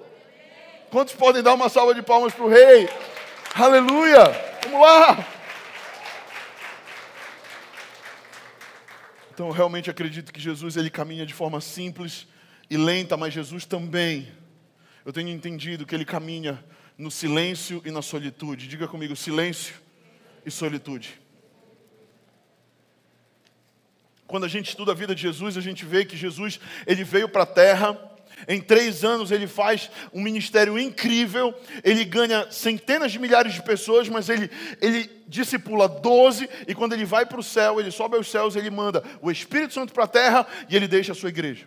[0.90, 2.88] Quantos podem dar uma salva de palmas para o rei?
[3.54, 4.24] Aleluia!
[4.64, 5.35] Vamos lá!
[9.36, 12.26] Então, eu realmente acredito que Jesus ele caminha de forma simples
[12.70, 14.32] e lenta, mas Jesus também.
[15.04, 16.64] Eu tenho entendido que ele caminha
[16.96, 18.66] no silêncio e na solitude.
[18.66, 19.74] Diga comigo, silêncio
[20.46, 21.20] e solitude.
[24.26, 27.28] Quando a gente estuda a vida de Jesus, a gente vê que Jesus ele veio
[27.28, 27.92] para a terra
[28.46, 34.08] em três anos ele faz um ministério incrível, ele ganha centenas de milhares de pessoas,
[34.08, 38.30] mas ele, ele discipula doze, e quando ele vai para o céu, ele sobe aos
[38.30, 41.66] céus, ele manda o Espírito Santo para a terra e ele deixa a sua igreja.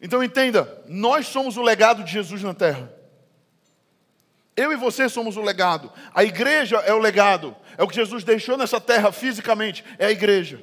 [0.00, 2.92] Então entenda, nós somos o legado de Jesus na terra.
[4.56, 5.92] Eu e você somos o legado.
[6.14, 7.56] A igreja é o legado.
[7.76, 9.84] É o que Jesus deixou nessa terra fisicamente.
[9.98, 10.62] É a igreja.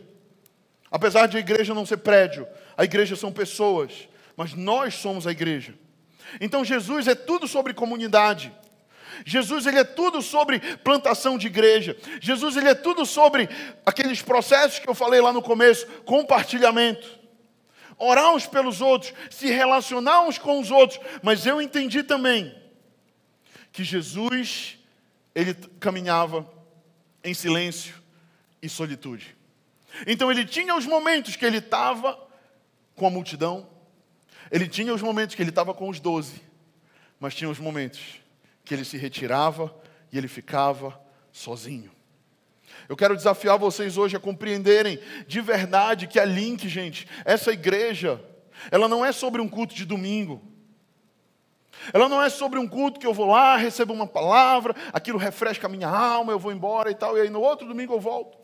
[0.89, 2.47] Apesar de a igreja não ser prédio,
[2.81, 5.75] a igreja são pessoas, mas nós somos a igreja.
[6.39, 8.51] Então Jesus é tudo sobre comunidade.
[9.23, 11.95] Jesus ele é tudo sobre plantação de igreja.
[12.19, 13.47] Jesus ele é tudo sobre
[13.85, 17.19] aqueles processos que eu falei lá no começo, compartilhamento.
[17.99, 22.51] Orar uns pelos outros, se relacionar uns com os outros, mas eu entendi também
[23.71, 24.79] que Jesus
[25.35, 26.51] ele caminhava
[27.23, 27.93] em silêncio
[28.59, 29.37] e solitude.
[30.07, 32.30] Então ele tinha os momentos que ele estava
[32.95, 33.67] com a multidão,
[34.51, 36.41] ele tinha os momentos que ele estava com os doze,
[37.19, 38.19] mas tinha os momentos
[38.65, 39.73] que ele se retirava
[40.11, 40.99] e ele ficava
[41.31, 41.91] sozinho.
[42.89, 48.23] Eu quero desafiar vocês hoje a compreenderem de verdade que a Link, gente, essa igreja,
[48.69, 50.41] ela não é sobre um culto de domingo.
[51.93, 55.67] Ela não é sobre um culto que eu vou lá, recebo uma palavra, aquilo refresca
[55.67, 58.40] a minha alma, eu vou embora e tal, e aí no outro domingo eu volto.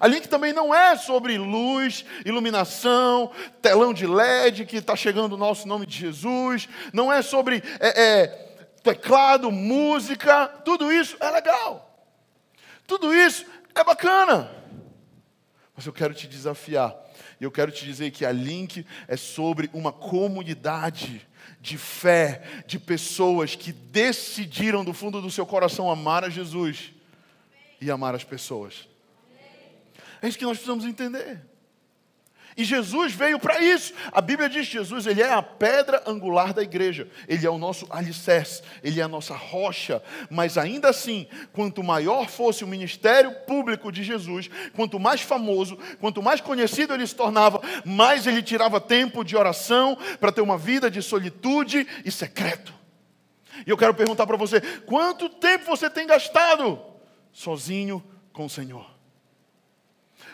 [0.00, 3.30] A Link também não é sobre luz, iluminação,
[3.62, 6.68] telão de LED que está chegando o nosso nome de Jesus.
[6.92, 8.26] Não é sobre é, é,
[8.82, 10.48] teclado, música.
[10.64, 11.84] Tudo isso é legal.
[12.86, 14.50] Tudo isso é bacana.
[15.76, 16.94] Mas eu quero te desafiar.
[17.40, 21.26] E eu quero te dizer que a Link é sobre uma comunidade
[21.60, 26.92] de fé, de pessoas que decidiram do fundo do seu coração amar a Jesus
[27.80, 28.88] e amar as pessoas.
[30.20, 31.40] É isso que nós precisamos entender.
[32.58, 33.94] E Jesus veio para isso.
[34.10, 37.08] A Bíblia diz que Jesus ele é a pedra angular da igreja.
[37.28, 40.02] Ele é o nosso alicerce, ele é a nossa rocha.
[40.28, 46.20] Mas ainda assim, quanto maior fosse o ministério público de Jesus, quanto mais famoso, quanto
[46.20, 50.90] mais conhecido ele se tornava, mais ele tirava tempo de oração para ter uma vida
[50.90, 52.74] de solitude e secreto.
[53.64, 56.82] E eu quero perguntar para você: quanto tempo você tem gastado
[57.32, 58.02] sozinho
[58.32, 58.97] com o Senhor?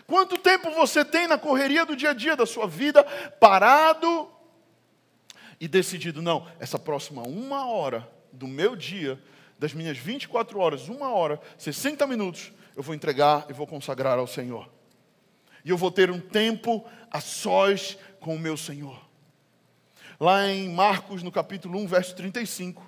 [0.06, 3.02] Quanto tempo você tem na correria do dia a dia da sua vida,
[3.40, 4.30] parado
[5.58, 9.20] e decidido, não, essa próxima uma hora do meu dia,
[9.58, 14.26] das minhas 24 horas, uma hora, 60 minutos, eu vou entregar e vou consagrar ao
[14.26, 14.68] Senhor.
[15.64, 19.00] E eu vou ter um tempo a sós com o meu Senhor.
[20.20, 22.84] Lá em Marcos, no capítulo 1, verso 35.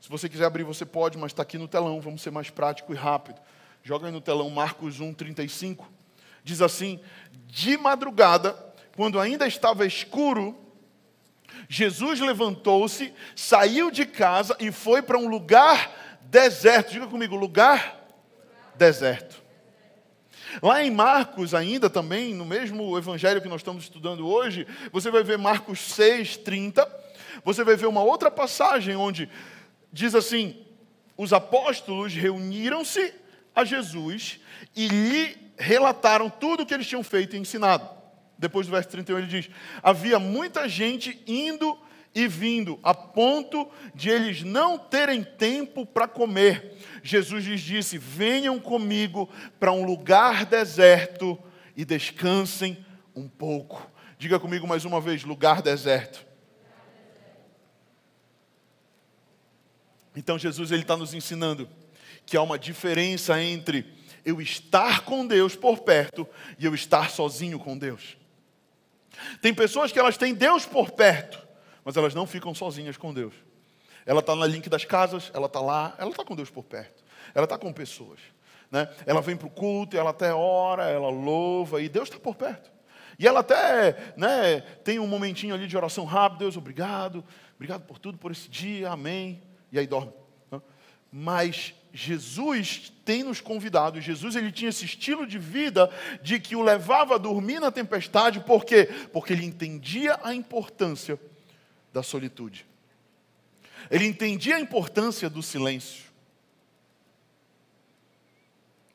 [0.00, 2.92] Se você quiser abrir, você pode, mas está aqui no telão, vamos ser mais prático
[2.92, 3.40] e rápido.
[3.82, 6.01] Joga aí no telão Marcos 1, 35
[6.42, 7.00] diz assim:
[7.46, 8.56] De madrugada,
[8.96, 10.58] quando ainda estava escuro,
[11.68, 16.92] Jesus levantou-se, saiu de casa e foi para um lugar deserto.
[16.92, 18.00] Diga comigo, lugar
[18.74, 19.42] deserto.
[20.62, 25.22] Lá em Marcos, ainda também, no mesmo evangelho que nós estamos estudando hoje, você vai
[25.22, 26.86] ver Marcos 6, 30.
[27.44, 29.30] Você vai ver uma outra passagem onde
[29.90, 30.62] diz assim:
[31.16, 33.14] os apóstolos reuniram-se
[33.54, 34.40] a Jesus
[34.76, 37.88] e lhe relataram tudo o que eles tinham feito e ensinado.
[38.38, 39.50] Depois do verso 31 ele diz:
[39.82, 41.78] Havia muita gente indo
[42.14, 46.76] e vindo, a ponto de eles não terem tempo para comer.
[47.02, 51.38] Jesus lhes disse: Venham comigo para um lugar deserto
[51.76, 52.84] e descansem
[53.14, 53.90] um pouco.
[54.18, 56.26] Diga comigo mais uma vez: lugar deserto.
[60.14, 61.68] Então Jesus ele está nos ensinando
[62.26, 63.86] que há uma diferença entre
[64.24, 66.26] eu estar com Deus por perto
[66.58, 68.16] e eu estar sozinho com Deus.
[69.40, 71.46] Tem pessoas que elas têm Deus por perto,
[71.84, 73.34] mas elas não ficam sozinhas com Deus.
[74.04, 77.02] Ela está na link das casas, ela está lá, ela está com Deus por perto.
[77.34, 78.18] Ela está com pessoas.
[78.70, 78.88] Né?
[79.06, 82.70] Ela vem para o culto, ela até ora, ela louva, e Deus está por perto.
[83.18, 87.22] E ela até né, tem um momentinho ali de oração rápido, Deus, obrigado,
[87.54, 89.42] obrigado por tudo, por esse dia, amém.
[89.70, 90.12] E aí dorme.
[90.50, 90.60] Né?
[91.12, 95.90] Mas Jesus tem nos convidado, Jesus ele tinha esse estilo de vida
[96.22, 98.88] de que o levava a dormir na tempestade, por quê?
[99.12, 101.20] Porque ele entendia a importância
[101.92, 102.64] da solitude.
[103.90, 106.04] Ele entendia a importância do silêncio.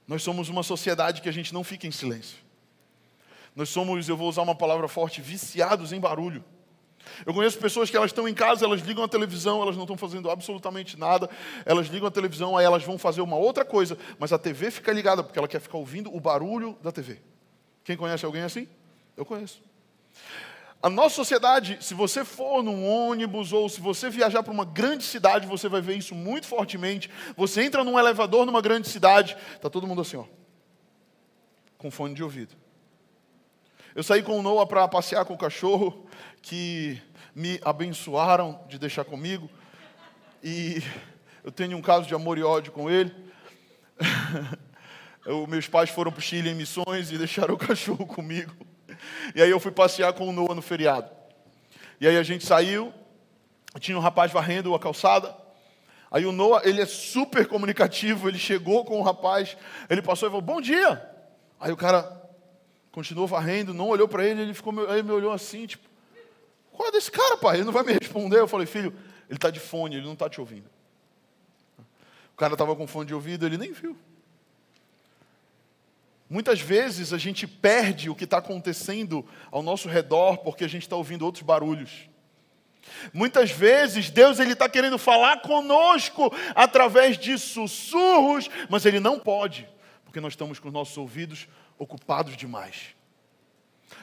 [0.08, 2.38] Nós somos uma sociedade que a gente não fica em silêncio.
[3.56, 6.44] Nós somos, eu vou usar uma palavra forte, viciados em barulho.
[7.26, 9.98] Eu conheço pessoas que elas estão em casa, elas ligam a televisão, elas não estão
[9.98, 11.30] fazendo absolutamente nada,
[11.66, 14.92] elas ligam a televisão, aí elas vão fazer uma outra coisa, mas a TV fica
[14.92, 17.20] ligada porque ela quer ficar ouvindo o barulho da TV.
[17.84, 18.68] Quem conhece alguém assim?
[19.16, 19.62] Eu conheço.
[20.82, 25.04] A nossa sociedade, se você for num ônibus ou se você viajar para uma grande
[25.04, 27.10] cidade, você vai ver isso muito fortemente.
[27.36, 30.26] Você entra num elevador numa grande cidade, está todo mundo assim, ó,
[31.78, 32.56] com fone de ouvido.
[33.98, 36.06] Eu saí com o Noah para passear com o cachorro,
[36.44, 37.02] que
[37.34, 39.50] me abençoaram de deixar comigo.
[40.44, 40.84] E
[41.44, 43.12] eu tenho um caso de amor e ódio com ele.
[45.26, 48.54] eu, meus pais foram para o Chile em missões e deixaram o cachorro comigo.
[49.34, 51.10] E aí eu fui passear com o Noah no feriado.
[52.00, 52.94] E aí a gente saiu,
[53.80, 55.36] tinha um rapaz varrendo a calçada.
[56.12, 59.58] Aí o Noah, ele é super comunicativo, ele chegou com o rapaz,
[59.90, 61.04] ele passou e falou, bom dia.
[61.60, 62.27] Aí o cara
[62.98, 65.88] continuou varrendo, não olhou para ele, ele ficou, ele me olhou assim, tipo,
[66.72, 67.58] qual é desse cara, pai?
[67.58, 68.40] Ele não vai me responder.
[68.40, 68.92] Eu falei, filho,
[69.30, 70.68] ele está de fone, ele não está te ouvindo.
[72.34, 73.96] O cara estava com fone de ouvido, ele nem viu.
[76.28, 80.82] Muitas vezes a gente perde o que está acontecendo ao nosso redor porque a gente
[80.82, 82.10] está ouvindo outros barulhos.
[83.14, 89.70] Muitas vezes Deus ele está querendo falar conosco através de sussurros, mas ele não pode,
[90.04, 91.48] porque nós estamos com os nossos ouvidos
[91.78, 92.96] ocupados demais.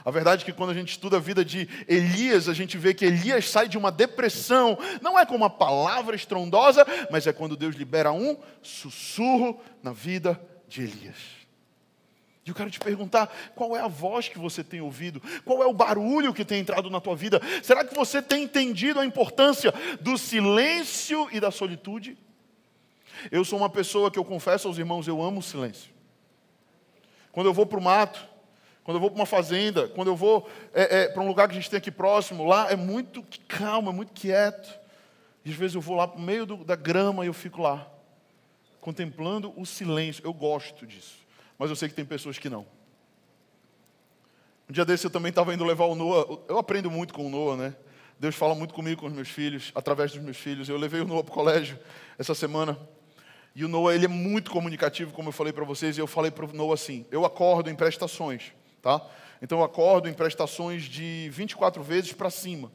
[0.04, 2.94] A verdade é que quando a gente estuda a vida de Elias, a gente vê
[2.94, 7.56] que Elias sai de uma depressão, não é com uma palavra estrondosa, mas é quando
[7.56, 11.16] Deus libera um sussurro na vida de Elias.
[12.44, 15.22] E eu quero te perguntar: qual é a voz que você tem ouvido?
[15.44, 17.40] Qual é o barulho que tem entrado na tua vida?
[17.62, 22.18] Será que você tem entendido a importância do silêncio e da solitude?
[23.30, 25.93] Eu sou uma pessoa que eu confesso aos irmãos, eu amo o silêncio.
[27.34, 28.26] Quando eu vou para o mato,
[28.82, 31.52] quando eu vou para uma fazenda, quando eu vou é, é, para um lugar que
[31.52, 34.72] a gente tem aqui próximo, lá é muito calmo, é muito quieto.
[35.44, 37.86] E às vezes eu vou lá no meio do, da grama e eu fico lá,
[38.80, 40.24] contemplando o silêncio.
[40.24, 41.24] Eu gosto disso
[41.58, 42.66] mas eu sei que tem pessoas que não.
[44.68, 46.42] Um dia desse eu também estava indo levar o Noah.
[46.48, 47.76] Eu aprendo muito com o Noah, né?
[48.18, 50.68] Deus fala muito comigo com os meus filhos, através dos meus filhos.
[50.68, 51.78] Eu levei o Noah para o colégio
[52.18, 52.78] essa semana.
[53.54, 55.96] E o Noah, ele é muito comunicativo, como eu falei para vocês.
[55.96, 58.52] E eu falei para o Noah assim: eu acordo em prestações,
[58.82, 59.04] tá?
[59.40, 62.72] Então eu acordo em prestações de 24 vezes para cima.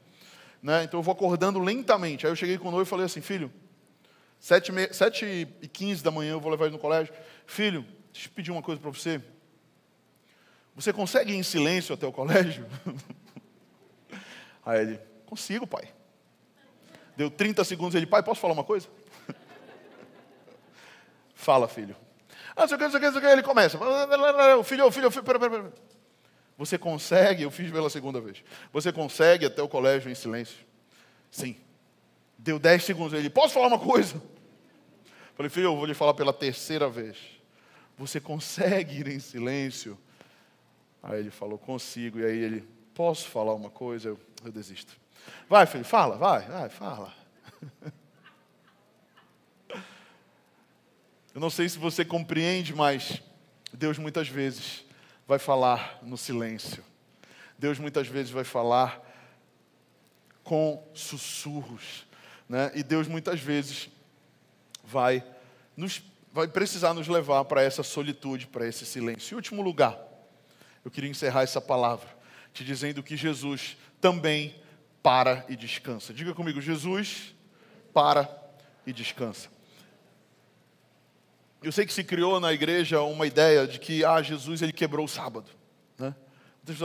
[0.62, 0.84] Né?
[0.84, 2.26] Então eu vou acordando lentamente.
[2.26, 3.52] Aí eu cheguei com o Noah e falei assim: filho,
[4.40, 4.72] 7
[5.62, 7.14] e 15 da manhã eu vou levar ele no colégio.
[7.46, 9.22] Filho, Deixa eu pedir uma coisa para você.
[10.76, 12.66] Você consegue ir em silêncio até o colégio?
[14.66, 15.94] Aí ele, consigo, pai.
[17.16, 18.88] Deu 30 segundos, ele, pai, posso falar uma coisa?
[21.40, 21.96] Fala, filho.
[22.54, 23.28] Ah, sei o que, sei o que, sei o que.
[23.28, 23.80] Ele começa.
[24.66, 25.74] Filho, filho, filho, pera, pera, pera.
[26.58, 28.44] Você consegue, eu fiz pela segunda vez.
[28.74, 30.58] Você consegue até o colégio em silêncio?
[31.32, 31.56] Sim.
[32.38, 34.22] Deu 10 segundos, ele, posso falar uma coisa?
[35.34, 37.18] Falei, filho, eu vou lhe falar pela terceira vez.
[37.98, 39.98] Você consegue ir em silêncio?
[41.02, 42.20] Aí ele falou, consigo.
[42.20, 44.10] E aí ele, posso falar uma coisa?
[44.10, 44.92] Eu, eu desisto.
[45.48, 47.14] Vai, filho, fala, vai, vai, fala.
[51.40, 53.22] Eu não sei se você compreende, mas
[53.72, 54.84] Deus muitas vezes
[55.26, 56.84] vai falar no silêncio.
[57.58, 59.02] Deus muitas vezes vai falar
[60.44, 62.06] com sussurros.
[62.50, 62.70] Né?
[62.76, 63.88] E Deus muitas vezes
[64.84, 65.24] vai
[65.78, 66.02] nos
[66.34, 69.34] vai precisar nos levar para essa solitude, para esse silêncio.
[69.34, 69.98] Em último lugar,
[70.84, 72.10] eu queria encerrar essa palavra
[72.54, 74.62] te dizendo que Jesus também
[75.02, 76.14] para e descansa.
[76.14, 77.34] Diga comigo, Jesus
[77.94, 78.30] para
[78.86, 79.58] e descansa.
[81.62, 85.06] Eu sei que se criou na igreja uma ideia de que ah, Jesus ele quebrou
[85.06, 85.52] o sábado.
[85.98, 86.16] Né?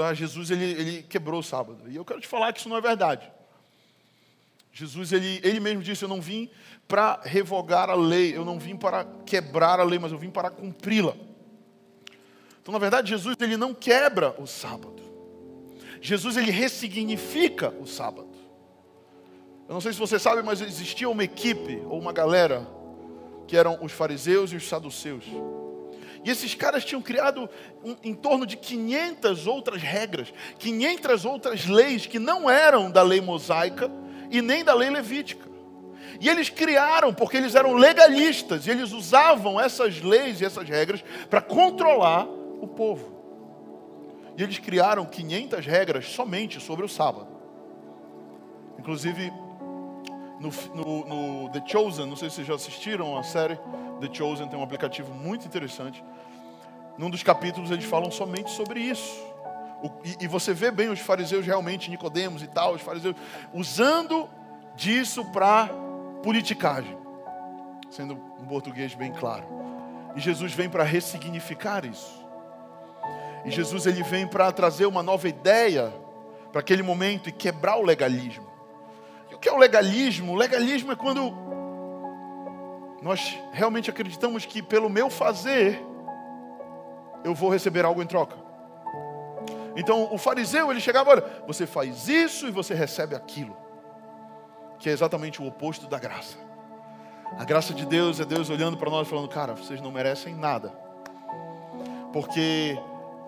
[0.03, 1.89] Ah, Jesus ele, ele quebrou o sábado.
[1.89, 3.31] E eu quero te falar que isso não é verdade.
[4.73, 6.51] Jesus, ele, ele mesmo disse: Eu não vim
[6.89, 10.51] para revogar a lei, eu não vim para quebrar a lei, mas eu vim para
[10.51, 11.15] cumpri-la.
[12.61, 15.03] Então, na verdade, Jesus ele não quebra o sábado.
[16.01, 18.35] Jesus ele ressignifica o sábado.
[19.69, 22.67] Eu não sei se você sabe, mas existia uma equipe ou uma galera
[23.47, 25.25] que eram os fariseus e os saduceus.
[26.25, 27.49] E esses caras tinham criado
[28.03, 33.91] em torno de 500 outras regras, 500 outras leis que não eram da lei mosaica
[34.31, 35.47] e nem da lei levítica.
[36.21, 41.05] E eles criaram, porque eles eram legalistas, e eles usavam essas leis e essas regras
[41.29, 43.13] para controlar o povo.
[44.37, 47.29] E eles criaram 500 regras somente sobre o sábado.
[48.79, 49.31] Inclusive,
[50.39, 53.57] no, no, no, The Chosen, não sei se vocês já assistiram a série
[54.01, 56.03] The Chosen, tem um aplicativo muito interessante.
[56.99, 59.23] Num dos capítulos eles falam somente sobre isso.
[59.83, 63.15] O, e, e, você vê bem os fariseus realmente, Nicodemos e tal, os fariseus,
[63.53, 64.29] usando
[64.75, 65.69] disso para
[66.23, 66.97] politicagem.
[67.91, 69.45] Sendo um português bem claro.
[70.17, 72.25] E Jesus vem para ressignificar isso.
[73.45, 75.93] E Jesus ele vem para trazer uma nova ideia
[76.51, 78.54] para aquele momento e quebrar o legalismo.
[79.45, 80.33] Que é o legalismo?
[80.33, 81.31] O legalismo é quando
[83.03, 85.85] nós realmente acreditamos que pelo meu fazer
[87.23, 88.39] eu vou receber algo em troca.
[89.77, 93.55] Então o fariseu ele chegava, olha, você faz isso e você recebe aquilo,
[94.79, 96.39] que é exatamente o oposto da graça.
[97.39, 100.71] A graça de Deus é Deus olhando para nós falando, cara, vocês não merecem nada,
[102.15, 102.79] porque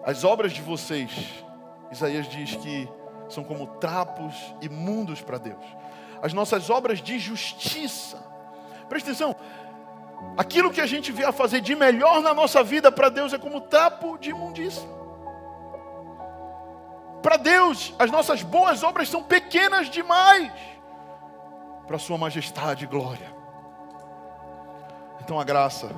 [0.02, 1.44] as obras de vocês,
[1.92, 2.88] Isaías diz que
[3.28, 5.76] são como trapos imundos para Deus.
[6.22, 8.22] As nossas obras de justiça,
[8.88, 9.36] presta atenção,
[10.36, 13.38] aquilo que a gente vier a fazer de melhor na nossa vida para Deus é
[13.38, 14.88] como trapo de imundícia.
[17.22, 20.52] Para Deus, as nossas boas obras são pequenas demais
[21.86, 23.34] para Sua majestade e glória.
[25.20, 25.90] Então a graça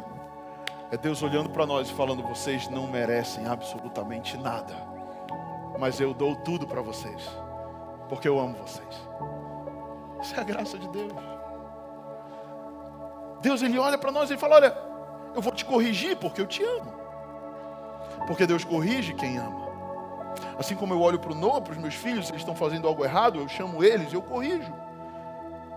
[0.90, 4.74] é Deus olhando para nós e falando: vocês não merecem absolutamente nada,
[5.78, 7.22] mas eu dou tudo para vocês,
[8.08, 9.08] porque eu amo vocês.
[10.22, 11.12] Isso é a graça de Deus.
[13.40, 14.76] Deus ele olha para nós e fala: olha,
[15.34, 16.92] eu vou te corrigir porque eu te amo.
[18.26, 19.68] Porque Deus corrige quem ama.
[20.58, 22.86] Assim como eu olho para o Noah, para os meus filhos, se eles estão fazendo
[22.86, 24.72] algo errado, eu chamo eles, eu corrijo.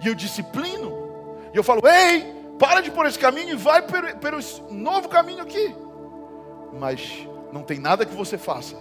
[0.03, 0.91] E eu disciplino.
[1.53, 4.39] E eu falo: ei, para de por esse caminho e vai pelo, pelo
[4.71, 5.75] novo caminho aqui.
[6.73, 8.75] Mas não tem nada que você faça,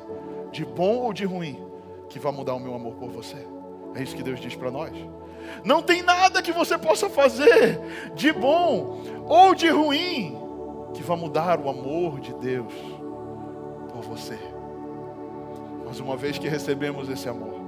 [0.50, 1.64] de bom ou de ruim,
[2.08, 3.46] que vá mudar o meu amor por você.
[3.94, 4.92] É isso que Deus diz para nós.
[5.64, 7.80] Não tem nada que você possa fazer
[8.14, 10.36] de bom ou de ruim
[10.94, 12.72] que vá mudar o amor de Deus
[13.92, 14.38] por você.
[15.86, 17.60] Mas uma vez que recebemos esse amor,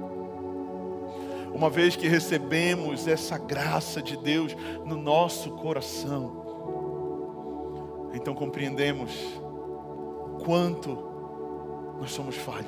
[1.53, 4.55] uma vez que recebemos essa graça de Deus
[4.85, 6.43] no nosso coração,
[8.13, 9.11] então compreendemos
[10.43, 10.97] quanto
[11.99, 12.67] nós somos falhos,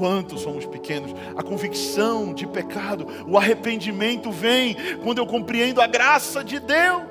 [0.00, 1.14] quanto somos pequenos.
[1.36, 7.02] A convicção de pecado, o arrependimento vem quando eu compreendo a graça de Deus.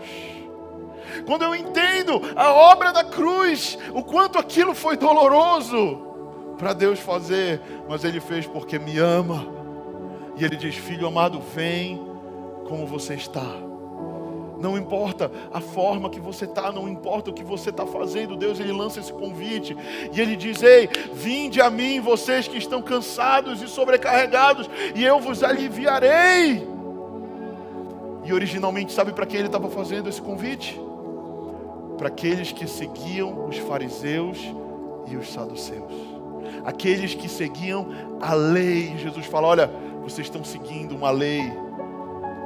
[1.23, 6.01] Quando eu entendo a obra da cruz, o quanto aquilo foi doloroso
[6.57, 9.45] para Deus fazer, mas Ele fez porque me ama
[10.35, 12.01] e ele diz: Filho amado, vem
[12.67, 13.68] como você está.
[14.59, 18.59] Não importa a forma que você está, não importa o que você está fazendo, Deus
[18.59, 19.75] ele lança esse convite
[20.13, 25.19] e ele diz: Ei, vinde a mim, vocês que estão cansados e sobrecarregados, e eu
[25.19, 26.67] vos aliviarei.
[28.25, 30.79] E originalmente, sabe para quem ele estava fazendo esse convite?
[31.97, 34.37] Para aqueles que seguiam os fariseus
[35.07, 35.91] e os saduceus,
[36.65, 37.87] aqueles que seguiam
[38.21, 38.97] a lei.
[38.97, 41.41] Jesus fala: Olha vocês estão seguindo uma lei,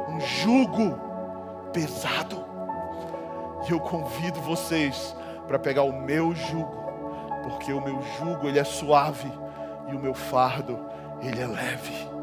[0.10, 1.13] um jugo
[1.74, 2.46] pesado.
[3.68, 5.16] E eu convido vocês
[5.48, 6.84] para pegar o meu jugo,
[7.44, 9.32] porque o meu jugo ele é suave
[9.90, 10.80] e o meu fardo
[11.22, 12.14] ele é leve.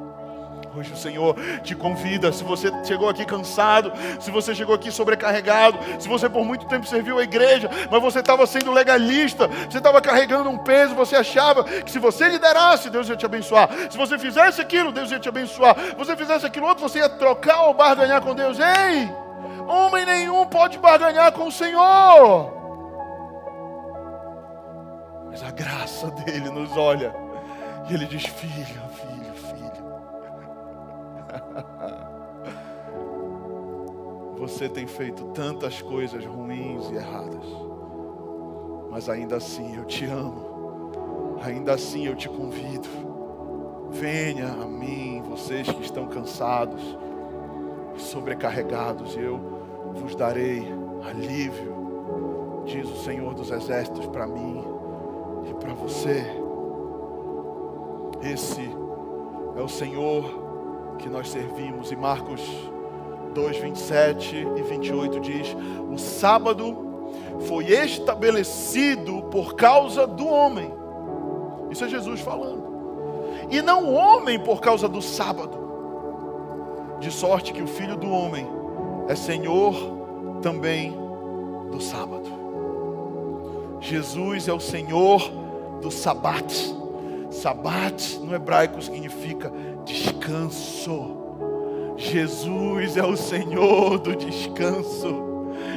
[0.76, 1.34] Hoje o Senhor
[1.64, 2.32] te convida.
[2.32, 6.86] Se você chegou aqui cansado, se você chegou aqui sobrecarregado, se você por muito tempo
[6.86, 11.64] serviu a igreja, mas você estava sendo legalista, você estava carregando um peso, você achava
[11.64, 13.68] que se você liderasse, Deus ia te abençoar.
[13.90, 15.76] Se você fizesse aquilo, Deus ia te abençoar.
[15.76, 18.58] Se você fizesse aquilo outro, você ia trocar ou barganhar com Deus.
[18.60, 19.29] Ei!
[19.68, 22.52] Homem nenhum pode barganhar com o Senhor.
[25.30, 27.14] Mas a graça dele nos olha
[27.88, 29.10] e ele diz: Filho, filho
[34.38, 37.44] Você tem feito tantas coisas ruins e erradas,
[38.90, 42.88] mas ainda assim eu te amo, ainda assim eu te convido.
[43.90, 46.80] Venha a mim, vocês que estão cansados,
[48.02, 49.40] sobrecarregados, e eu
[49.94, 50.72] vos darei
[51.08, 54.64] alívio, diz o Senhor dos Exércitos para mim
[55.48, 56.24] e para você.
[58.22, 58.70] Esse
[59.56, 61.90] é o Senhor que nós servimos.
[61.90, 62.40] E Marcos
[63.34, 65.56] 2, 27 e 28 diz:
[65.90, 66.90] O sábado
[67.46, 70.72] foi estabelecido por causa do homem.
[71.70, 72.68] Isso é Jesus falando.
[73.50, 75.69] E não o homem por causa do sábado.
[77.00, 78.46] De sorte que o filho do homem
[79.08, 79.74] é Senhor
[80.42, 80.94] também
[81.70, 82.30] do sábado.
[83.80, 85.30] Jesus é o Senhor
[85.80, 86.52] do sabat.
[87.30, 89.50] Sabat no hebraico significa
[89.84, 91.16] descanso.
[91.96, 95.29] Jesus é o Senhor do descanso.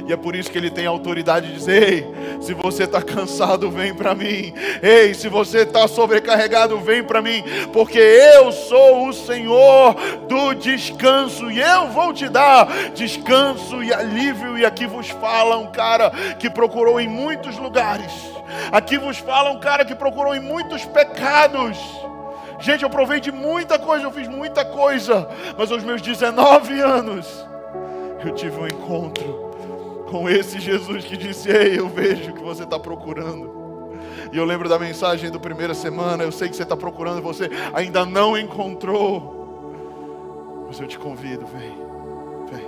[0.07, 3.71] E é por isso que ele tem autoridade de dizer: Ei, se você está cansado,
[3.71, 4.53] vem para mim.
[4.81, 7.43] Ei, se você está sobrecarregado, vem para mim.
[7.71, 9.95] Porque eu sou o Senhor
[10.27, 11.49] do descanso.
[11.49, 14.57] E eu vou te dar descanso e alívio.
[14.57, 18.11] E aqui vos fala um cara que procurou em muitos lugares.
[18.71, 21.77] Aqui vos fala um cara que procurou em muitos pecados.
[22.59, 25.27] Gente, eu provei de muita coisa, eu fiz muita coisa.
[25.57, 27.45] Mas aos meus 19 anos,
[28.23, 29.52] eu tive um encontro
[30.13, 33.63] com esse Jesus que disse: Ei, eu vejo o que você está procurando.
[34.31, 36.23] E eu lembro da mensagem do primeira semana.
[36.23, 40.65] Eu sei que você está procurando, você ainda não encontrou.
[40.67, 41.75] Mas eu te convido, vem,
[42.51, 42.67] vem.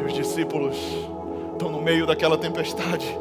[0.00, 0.76] E os discípulos
[1.52, 3.16] estão no meio daquela tempestade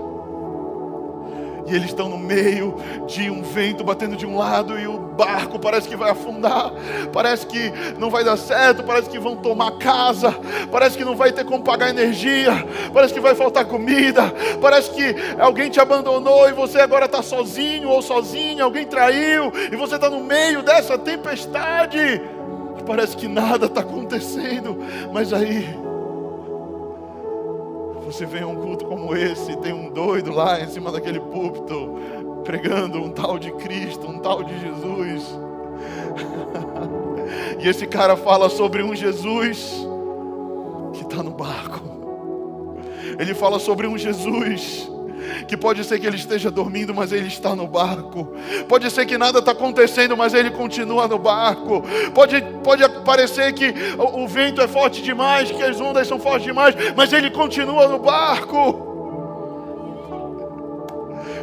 [1.68, 2.76] e eles estão no meio
[3.08, 6.72] de um vento batendo de um lado e o barco parece que vai afundar,
[7.14, 10.36] parece que não vai dar certo, parece que vão tomar casa,
[10.72, 15.16] parece que não vai ter como pagar energia, parece que vai faltar comida, parece que
[15.40, 20.10] alguém te abandonou e você agora está sozinho ou sozinha, alguém traiu e você está
[20.10, 22.22] no meio dessa tempestade.
[22.86, 24.78] Parece que nada está acontecendo,
[25.14, 25.78] mas aí
[28.12, 31.96] você vem a um culto como esse, tem um doido lá em cima daquele púlpito,
[32.44, 35.40] pregando um tal de Cristo, um tal de Jesus.
[37.64, 39.88] e esse cara fala sobre um Jesus
[40.94, 41.80] que está no barco.
[43.18, 44.92] Ele fala sobre um Jesus
[45.48, 48.34] que pode ser que ele esteja dormindo, mas ele está no barco.
[48.68, 51.84] Pode ser que nada está acontecendo, mas ele continua no barco.
[52.14, 56.46] Pode, pode parecer que o, o vento é forte demais, que as ondas são fortes
[56.46, 58.88] demais, mas ele continua no barco.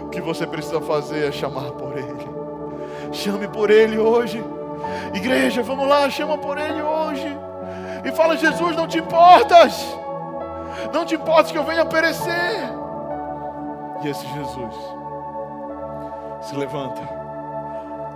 [0.03, 2.29] O que você precisa fazer é chamar por ele.
[3.13, 4.43] Chame por ele hoje.
[5.15, 7.37] Igreja, vamos lá, chama por ele hoje.
[8.05, 9.85] E fala: Jesus, não te importas.
[10.93, 12.78] Não te importas que eu venha perecer.
[14.03, 14.75] E esse Jesus
[16.43, 17.01] se levanta.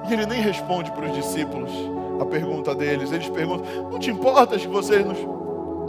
[0.09, 1.71] E ele nem responde para os discípulos
[2.21, 3.13] a pergunta deles.
[3.13, 5.19] Eles perguntam: Não te importas que vocês nos,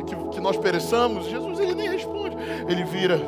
[0.04, 1.26] que, que nós pereçamos?
[1.26, 2.36] Jesus ele nem responde.
[2.68, 3.20] Ele vira,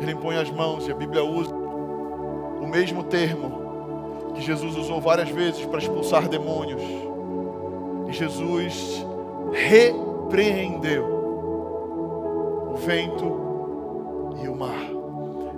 [0.00, 3.64] ele impõe as mãos e a Bíblia usa o mesmo termo
[4.34, 6.82] que Jesus usou várias vezes para expulsar demônios.
[8.08, 9.06] E Jesus
[9.52, 11.04] repreendeu
[12.72, 14.93] o vento e o mar.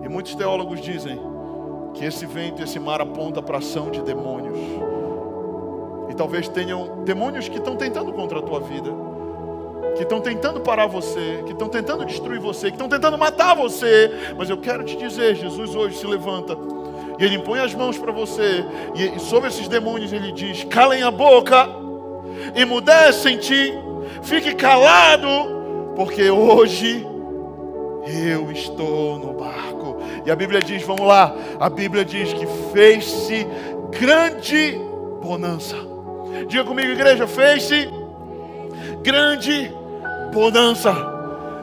[0.07, 1.21] E muitos teólogos dizem
[1.93, 4.57] que esse vento, esse mar aponta para a ação de demônios.
[6.09, 8.89] E talvez tenham demônios que estão tentando contra a tua vida,
[9.97, 14.33] que estão tentando parar você, que estão tentando destruir você, que estão tentando matar você.
[14.39, 16.57] Mas eu quero te dizer, Jesus hoje se levanta
[17.19, 21.11] e ele impõe as mãos para você e sobre esses demônios ele diz: calem a
[21.11, 21.69] boca,
[22.55, 23.75] emudecem-te,
[24.23, 25.27] fique calado,
[25.97, 27.05] porque hoje
[28.07, 29.66] eu estou no barco.
[30.27, 33.47] E a Bíblia diz, vamos lá, a Bíblia diz que fez-se
[33.97, 34.77] grande
[35.23, 35.77] bonança.
[36.49, 37.89] Diga comigo, igreja, fez-se
[39.03, 39.73] grande
[40.33, 40.93] bonança.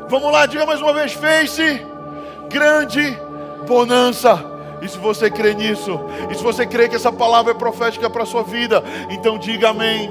[0.07, 1.85] Vamos lá, diga mais uma vez, fez-se
[2.49, 3.17] grande
[3.67, 4.41] bonança.
[4.81, 5.99] E se você crê nisso,
[6.31, 9.71] e se você crê que essa palavra é profética para a sua vida, então diga
[9.71, 10.09] amém.